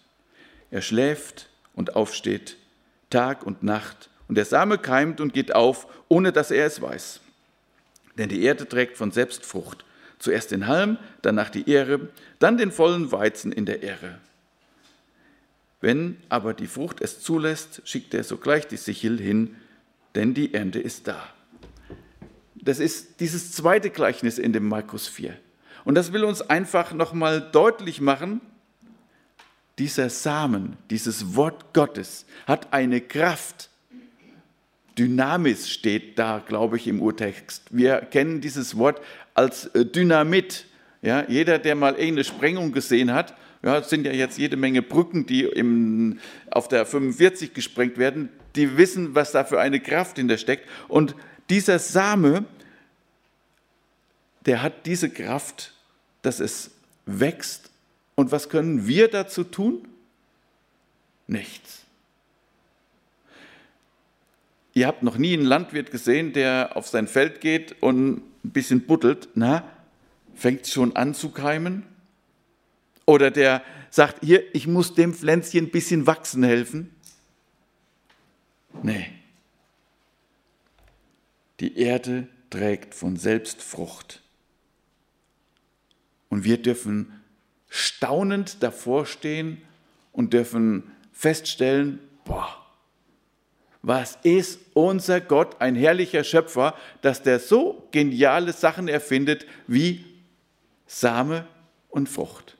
Er 0.71 0.81
schläft 0.81 1.49
und 1.73 1.95
aufsteht, 1.95 2.57
Tag 3.09 3.45
und 3.45 3.63
Nacht, 3.63 4.09
und 4.27 4.35
der 4.35 4.45
Same 4.45 4.77
keimt 4.77 5.21
und 5.21 5.33
geht 5.33 5.53
auf, 5.53 5.87
ohne 6.07 6.31
dass 6.31 6.51
er 6.51 6.65
es 6.65 6.81
weiß. 6.81 7.21
Denn 8.17 8.29
die 8.29 8.43
Erde 8.43 8.67
trägt 8.67 8.97
von 8.97 9.11
selbst 9.11 9.45
Frucht. 9.45 9.85
Zuerst 10.19 10.51
den 10.51 10.67
Halm, 10.67 10.97
danach 11.21 11.49
die 11.49 11.69
Ähre, 11.69 12.07
dann 12.39 12.57
den 12.57 12.71
vollen 12.71 13.11
Weizen 13.11 13.51
in 13.51 13.65
der 13.65 13.83
Ähre. 13.83 14.19
Wenn 15.81 16.17
aber 16.29 16.53
die 16.53 16.67
Frucht 16.67 17.01
es 17.01 17.19
zulässt, 17.19 17.81
schickt 17.83 18.13
er 18.13 18.23
sogleich 18.23 18.67
die 18.67 18.77
Sichel 18.77 19.19
hin, 19.19 19.55
denn 20.15 20.33
die 20.33 20.53
Ernte 20.53 20.79
ist 20.79 21.07
da. 21.07 21.27
Das 22.63 22.79
ist 22.79 23.19
dieses 23.19 23.51
zweite 23.51 23.89
Gleichnis 23.89 24.37
in 24.37 24.53
dem 24.53 24.67
Markus 24.67 25.07
4. 25.07 25.37
Und 25.83 25.95
das 25.95 26.13
will 26.13 26.23
uns 26.23 26.41
einfach 26.41 26.93
nochmal 26.93 27.41
deutlich 27.51 27.99
machen, 27.99 28.41
dieser 29.79 30.09
Samen, 30.09 30.77
dieses 30.91 31.35
Wort 31.35 31.73
Gottes 31.73 32.25
hat 32.45 32.71
eine 32.73 33.01
Kraft. 33.01 33.69
Dynamis 34.97 35.69
steht 35.69 36.19
da, 36.19 36.43
glaube 36.45 36.77
ich, 36.77 36.87
im 36.87 37.01
Urtext. 37.01 37.63
Wir 37.71 37.97
kennen 37.97 38.39
dieses 38.39 38.77
Wort 38.77 39.01
als 39.33 39.65
äh, 39.67 39.85
Dynamit. 39.85 40.67
Ja, 41.01 41.25
jeder, 41.27 41.57
der 41.57 41.75
mal 41.75 41.93
irgendeine 41.93 42.23
Sprengung 42.23 42.71
gesehen 42.71 43.11
hat, 43.11 43.35
ja, 43.63 43.79
es 43.79 43.89
sind 43.89 44.05
ja 44.05 44.11
jetzt 44.11 44.37
jede 44.37 44.57
Menge 44.57 44.81
Brücken, 44.81 45.25
die 45.25 45.43
im, 45.43 46.19
auf 46.51 46.67
der 46.67 46.85
45 46.85 47.53
gesprengt 47.53 47.97
werden, 47.97 48.29
die 48.55 48.77
wissen, 48.77 49.15
was 49.15 49.31
da 49.31 49.43
für 49.43 49.59
eine 49.59 49.79
Kraft 49.79 50.17
hinter 50.17 50.37
steckt. 50.37 50.69
Und 50.87 51.15
dieser 51.49 51.79
Same, 51.79 52.45
der 54.45 54.61
hat 54.61 54.85
diese 54.85 55.09
Kraft, 55.09 55.73
dass 56.21 56.39
es 56.39 56.71
wächst. 57.05 57.69
Und 58.15 58.31
was 58.31 58.49
können 58.49 58.87
wir 58.87 59.09
dazu 59.09 59.43
tun? 59.43 59.87
Nichts. 61.27 61.83
Ihr 64.73 64.87
habt 64.87 65.03
noch 65.03 65.17
nie 65.17 65.33
einen 65.33 65.45
Landwirt 65.45 65.91
gesehen, 65.91 66.33
der 66.33 66.75
auf 66.75 66.87
sein 66.87 67.07
Feld 67.07 67.41
geht 67.41 67.81
und 67.81 68.17
ein 68.43 68.49
bisschen 68.49 68.81
buddelt. 68.81 69.29
Na, 69.35 69.63
fängt 70.35 70.67
schon 70.67 70.95
an 70.95 71.13
zu 71.13 71.29
keimen? 71.29 71.83
Oder 73.05 73.29
der 73.31 73.63
sagt, 73.91 74.23
hier, 74.23 74.43
ich 74.55 74.65
muss 74.65 74.95
dem 74.95 75.13
Pflänzchen 75.13 75.65
ein 75.65 75.71
bisschen 75.71 76.07
wachsen 76.07 76.43
helfen? 76.43 76.95
Nee. 78.81 79.11
Die 81.59 81.77
Erde 81.77 82.27
trägt 82.49 82.95
von 82.95 83.17
selbst 83.17 83.61
Frucht. 83.61 84.22
Und 86.33 86.45
wir 86.45 86.59
dürfen 86.59 87.21
staunend 87.69 88.63
davor 88.63 89.05
stehen 89.05 89.61
und 90.11 90.33
dürfen 90.33 90.91
feststellen, 91.11 91.99
boah, 92.25 92.57
was 93.83 94.17
ist 94.23 94.59
unser 94.73 95.21
Gott, 95.21 95.61
ein 95.61 95.75
herrlicher 95.75 96.23
Schöpfer, 96.23 96.75
dass 97.03 97.21
der 97.21 97.39
so 97.39 97.87
geniale 97.91 98.51
Sachen 98.51 98.87
erfindet 98.87 99.45
wie 99.67 100.05
Same 100.87 101.47
und 101.89 102.09
Frucht. 102.09 102.57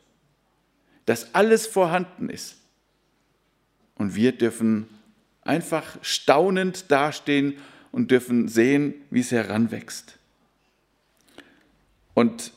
Dass 1.08 1.34
alles 1.34 1.66
vorhanden 1.66 2.30
ist. 2.30 2.58
Und 3.96 4.14
wir 4.14 4.34
dürfen 4.34 4.88
einfach 5.42 5.98
staunend 6.04 6.92
dastehen 6.92 7.58
und 7.92 8.12
dürfen 8.12 8.48
sehen, 8.50 8.94
wie 9.10 9.22
es 9.22 9.32
heranwächst. 9.32 10.20
Und 12.14 12.54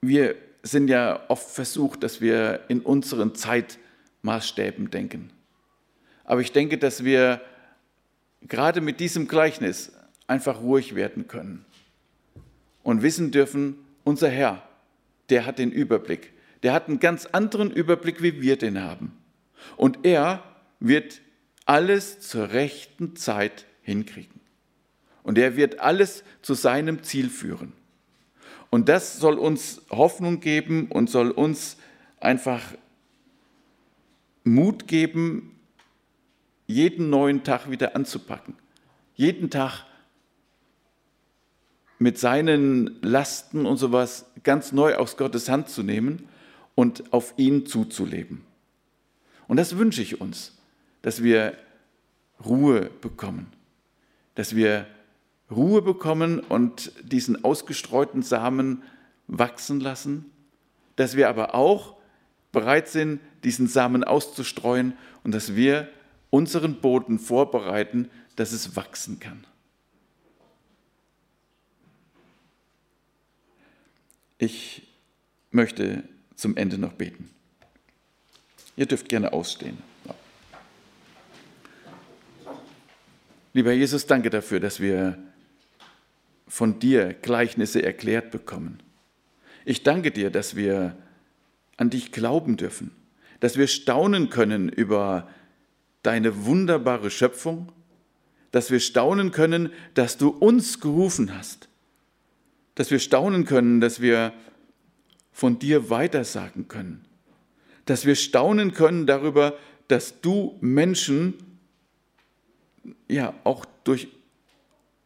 wir 0.00 0.36
sind 0.62 0.88
ja 0.88 1.24
oft 1.28 1.50
versucht, 1.50 2.02
dass 2.02 2.20
wir 2.20 2.64
in 2.68 2.80
unseren 2.80 3.34
Zeitmaßstäben 3.34 4.90
denken. 4.90 5.30
Aber 6.24 6.40
ich 6.40 6.52
denke, 6.52 6.78
dass 6.78 7.04
wir 7.04 7.40
gerade 8.42 8.80
mit 8.80 9.00
diesem 9.00 9.28
Gleichnis 9.28 9.92
einfach 10.26 10.60
ruhig 10.60 10.94
werden 10.94 11.26
können 11.26 11.64
und 12.82 13.02
wissen 13.02 13.30
dürfen, 13.30 13.76
unser 14.04 14.28
Herr, 14.28 14.62
der 15.30 15.46
hat 15.46 15.58
den 15.58 15.72
Überblick. 15.72 16.32
Der 16.62 16.72
hat 16.72 16.88
einen 16.88 17.00
ganz 17.00 17.26
anderen 17.26 17.70
Überblick, 17.70 18.22
wie 18.22 18.40
wir 18.40 18.56
den 18.56 18.82
haben. 18.82 19.16
Und 19.76 20.04
er 20.04 20.42
wird 20.80 21.20
alles 21.66 22.20
zur 22.20 22.52
rechten 22.52 23.16
Zeit 23.16 23.66
hinkriegen. 23.82 24.40
Und 25.22 25.38
er 25.38 25.56
wird 25.56 25.80
alles 25.80 26.24
zu 26.42 26.54
seinem 26.54 27.02
Ziel 27.02 27.28
führen. 27.28 27.72
Und 28.70 28.88
das 28.88 29.18
soll 29.18 29.38
uns 29.38 29.82
Hoffnung 29.90 30.40
geben 30.40 30.88
und 30.90 31.08
soll 31.08 31.30
uns 31.30 31.76
einfach 32.20 32.62
Mut 34.44 34.86
geben, 34.86 35.58
jeden 36.66 37.10
neuen 37.10 37.44
Tag 37.44 37.70
wieder 37.70 37.96
anzupacken. 37.96 38.54
Jeden 39.14 39.50
Tag 39.50 39.84
mit 41.98 42.18
seinen 42.18 43.00
Lasten 43.02 43.66
und 43.66 43.78
sowas 43.78 44.26
ganz 44.44 44.72
neu 44.72 44.94
aus 44.96 45.16
Gottes 45.16 45.48
Hand 45.48 45.68
zu 45.68 45.82
nehmen 45.82 46.28
und 46.74 47.12
auf 47.12 47.34
ihn 47.36 47.66
zuzuleben. 47.66 48.44
Und 49.48 49.56
das 49.56 49.78
wünsche 49.78 50.02
ich 50.02 50.20
uns, 50.20 50.56
dass 51.02 51.22
wir 51.22 51.56
Ruhe 52.44 52.90
bekommen, 53.00 53.52
dass 54.34 54.54
wir 54.54 54.86
Ruhe 55.50 55.82
bekommen 55.82 56.40
und 56.40 56.92
diesen 57.02 57.44
ausgestreuten 57.44 58.22
Samen 58.22 58.82
wachsen 59.26 59.80
lassen, 59.80 60.26
dass 60.96 61.16
wir 61.16 61.28
aber 61.28 61.54
auch 61.54 61.96
bereit 62.52 62.88
sind, 62.88 63.20
diesen 63.44 63.66
Samen 63.66 64.04
auszustreuen 64.04 64.94
und 65.24 65.32
dass 65.32 65.54
wir 65.54 65.88
unseren 66.30 66.80
Boden 66.80 67.18
vorbereiten, 67.18 68.10
dass 68.36 68.52
es 68.52 68.76
wachsen 68.76 69.20
kann. 69.20 69.44
Ich 74.38 74.86
möchte 75.50 76.04
zum 76.36 76.56
Ende 76.56 76.78
noch 76.78 76.92
beten. 76.92 77.30
Ihr 78.76 78.86
dürft 78.86 79.08
gerne 79.08 79.32
ausstehen. 79.32 79.78
Lieber 83.52 83.72
Jesus, 83.72 84.06
danke 84.06 84.30
dafür, 84.30 84.60
dass 84.60 84.78
wir 84.78 85.18
von 86.48 86.78
dir 86.78 87.12
Gleichnisse 87.12 87.82
erklärt 87.82 88.30
bekommen. 88.30 88.82
Ich 89.64 89.82
danke 89.82 90.10
dir, 90.10 90.30
dass 90.30 90.56
wir 90.56 90.96
an 91.76 91.90
dich 91.90 92.10
glauben 92.10 92.56
dürfen, 92.56 92.90
dass 93.40 93.56
wir 93.56 93.66
staunen 93.66 94.30
können 94.30 94.68
über 94.68 95.28
deine 96.02 96.44
wunderbare 96.46 97.10
Schöpfung, 97.10 97.70
dass 98.50 98.70
wir 98.70 98.80
staunen 98.80 99.30
können, 99.30 99.70
dass 99.94 100.16
du 100.16 100.28
uns 100.30 100.80
gerufen 100.80 101.36
hast, 101.36 101.68
dass 102.74 102.90
wir 102.90 102.98
staunen 102.98 103.44
können, 103.44 103.80
dass 103.80 104.00
wir 104.00 104.32
von 105.32 105.58
dir 105.58 105.90
weitersagen 105.90 106.66
können, 106.66 107.04
dass 107.84 108.06
wir 108.06 108.16
staunen 108.16 108.72
können 108.72 109.06
darüber, 109.06 109.56
dass 109.88 110.20
du 110.20 110.56
Menschen 110.60 111.34
ja 113.06 113.34
auch 113.44 113.64
durch 113.84 114.08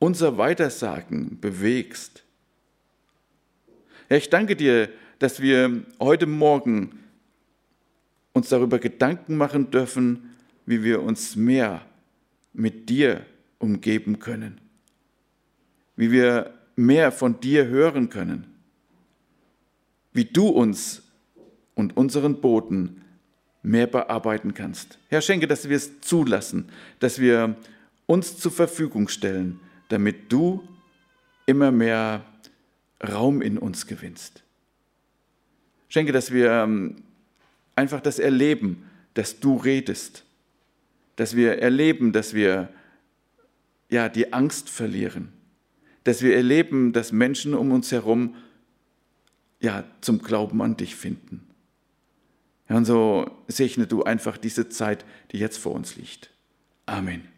unser 0.03 0.37
Weitersagen 0.37 1.39
bewegst. 1.41 2.25
Ja, 4.11 4.17
ich 4.17 4.31
danke 4.31 4.57
dir, 4.57 4.89
dass 5.21 5.41
wir 5.41 5.85
heute 6.01 6.27
Morgen 6.27 6.99
uns 8.33 8.49
darüber 8.49 8.81
Gedanken 8.81 9.37
machen 9.37 9.71
dürfen, 9.71 10.35
wie 10.67 10.83
wir 10.83 11.03
uns 11.03 11.37
mehr 11.37 11.83
mit 12.53 12.89
dir 12.89 13.25
umgeben 13.61 14.19
können, 14.19 14.61
wie 15.95 16.11
wir 16.11 16.53
mehr 16.75 17.13
von 17.13 17.39
dir 17.39 17.69
hören 17.69 18.09
können, 18.09 18.49
wie 20.13 20.25
du 20.25 20.49
uns 20.49 21.05
und 21.77 21.97
unseren 21.97 22.41
Boden 22.41 23.05
mehr 23.63 23.87
bearbeiten 23.87 24.53
kannst. 24.53 24.99
Herr, 25.11 25.23
schenke, 25.23 25.47
dass 25.47 25.69
wir 25.69 25.77
es 25.77 26.01
zulassen, 26.01 26.71
dass 26.99 27.21
wir 27.21 27.55
uns 28.07 28.37
zur 28.37 28.51
Verfügung 28.51 29.07
stellen, 29.07 29.61
damit 29.93 30.33
du 30.33 30.67
immer 31.45 31.71
mehr 31.71 32.25
Raum 33.07 33.43
in 33.43 33.59
uns 33.59 33.87
gewinnst. 33.87 34.43
Schenke, 35.89 36.13
dass 36.13 36.33
wir 36.33 36.51
ähm, 36.51 37.03
einfach 37.77 38.01
das 38.01 38.19
erleben, 38.19 38.89
dass 39.13 39.39
du 39.41 39.57
redest, 39.57 40.25
dass 41.17 41.37
wir 41.37 41.59
erleben, 41.59 42.13
dass 42.13 42.33
wir 42.33 42.71
ja 43.91 44.09
die 44.09 44.33
Angst 44.33 44.71
verlieren, 44.71 45.31
dass 46.05 46.23
wir 46.23 46.35
erleben, 46.35 46.95
dass 46.95 47.13
Menschen 47.13 47.53
um 47.53 47.71
uns 47.71 47.93
herum 47.93 48.37
ja 49.61 49.85
zum 50.01 50.23
Glauben 50.23 50.63
an 50.63 50.79
dich 50.79 50.97
finden. 50.97 51.47
Und 52.69 52.87
so 52.87 53.31
segne 53.49 53.87
du 53.87 54.05
einfach 54.05 54.39
diese 54.39 54.71
Zeit, 54.71 55.05
die 55.33 55.39
jetzt 55.39 55.59
vor 55.59 55.73
uns 55.73 55.97
liegt. 55.97 56.31
Amen. 56.87 57.32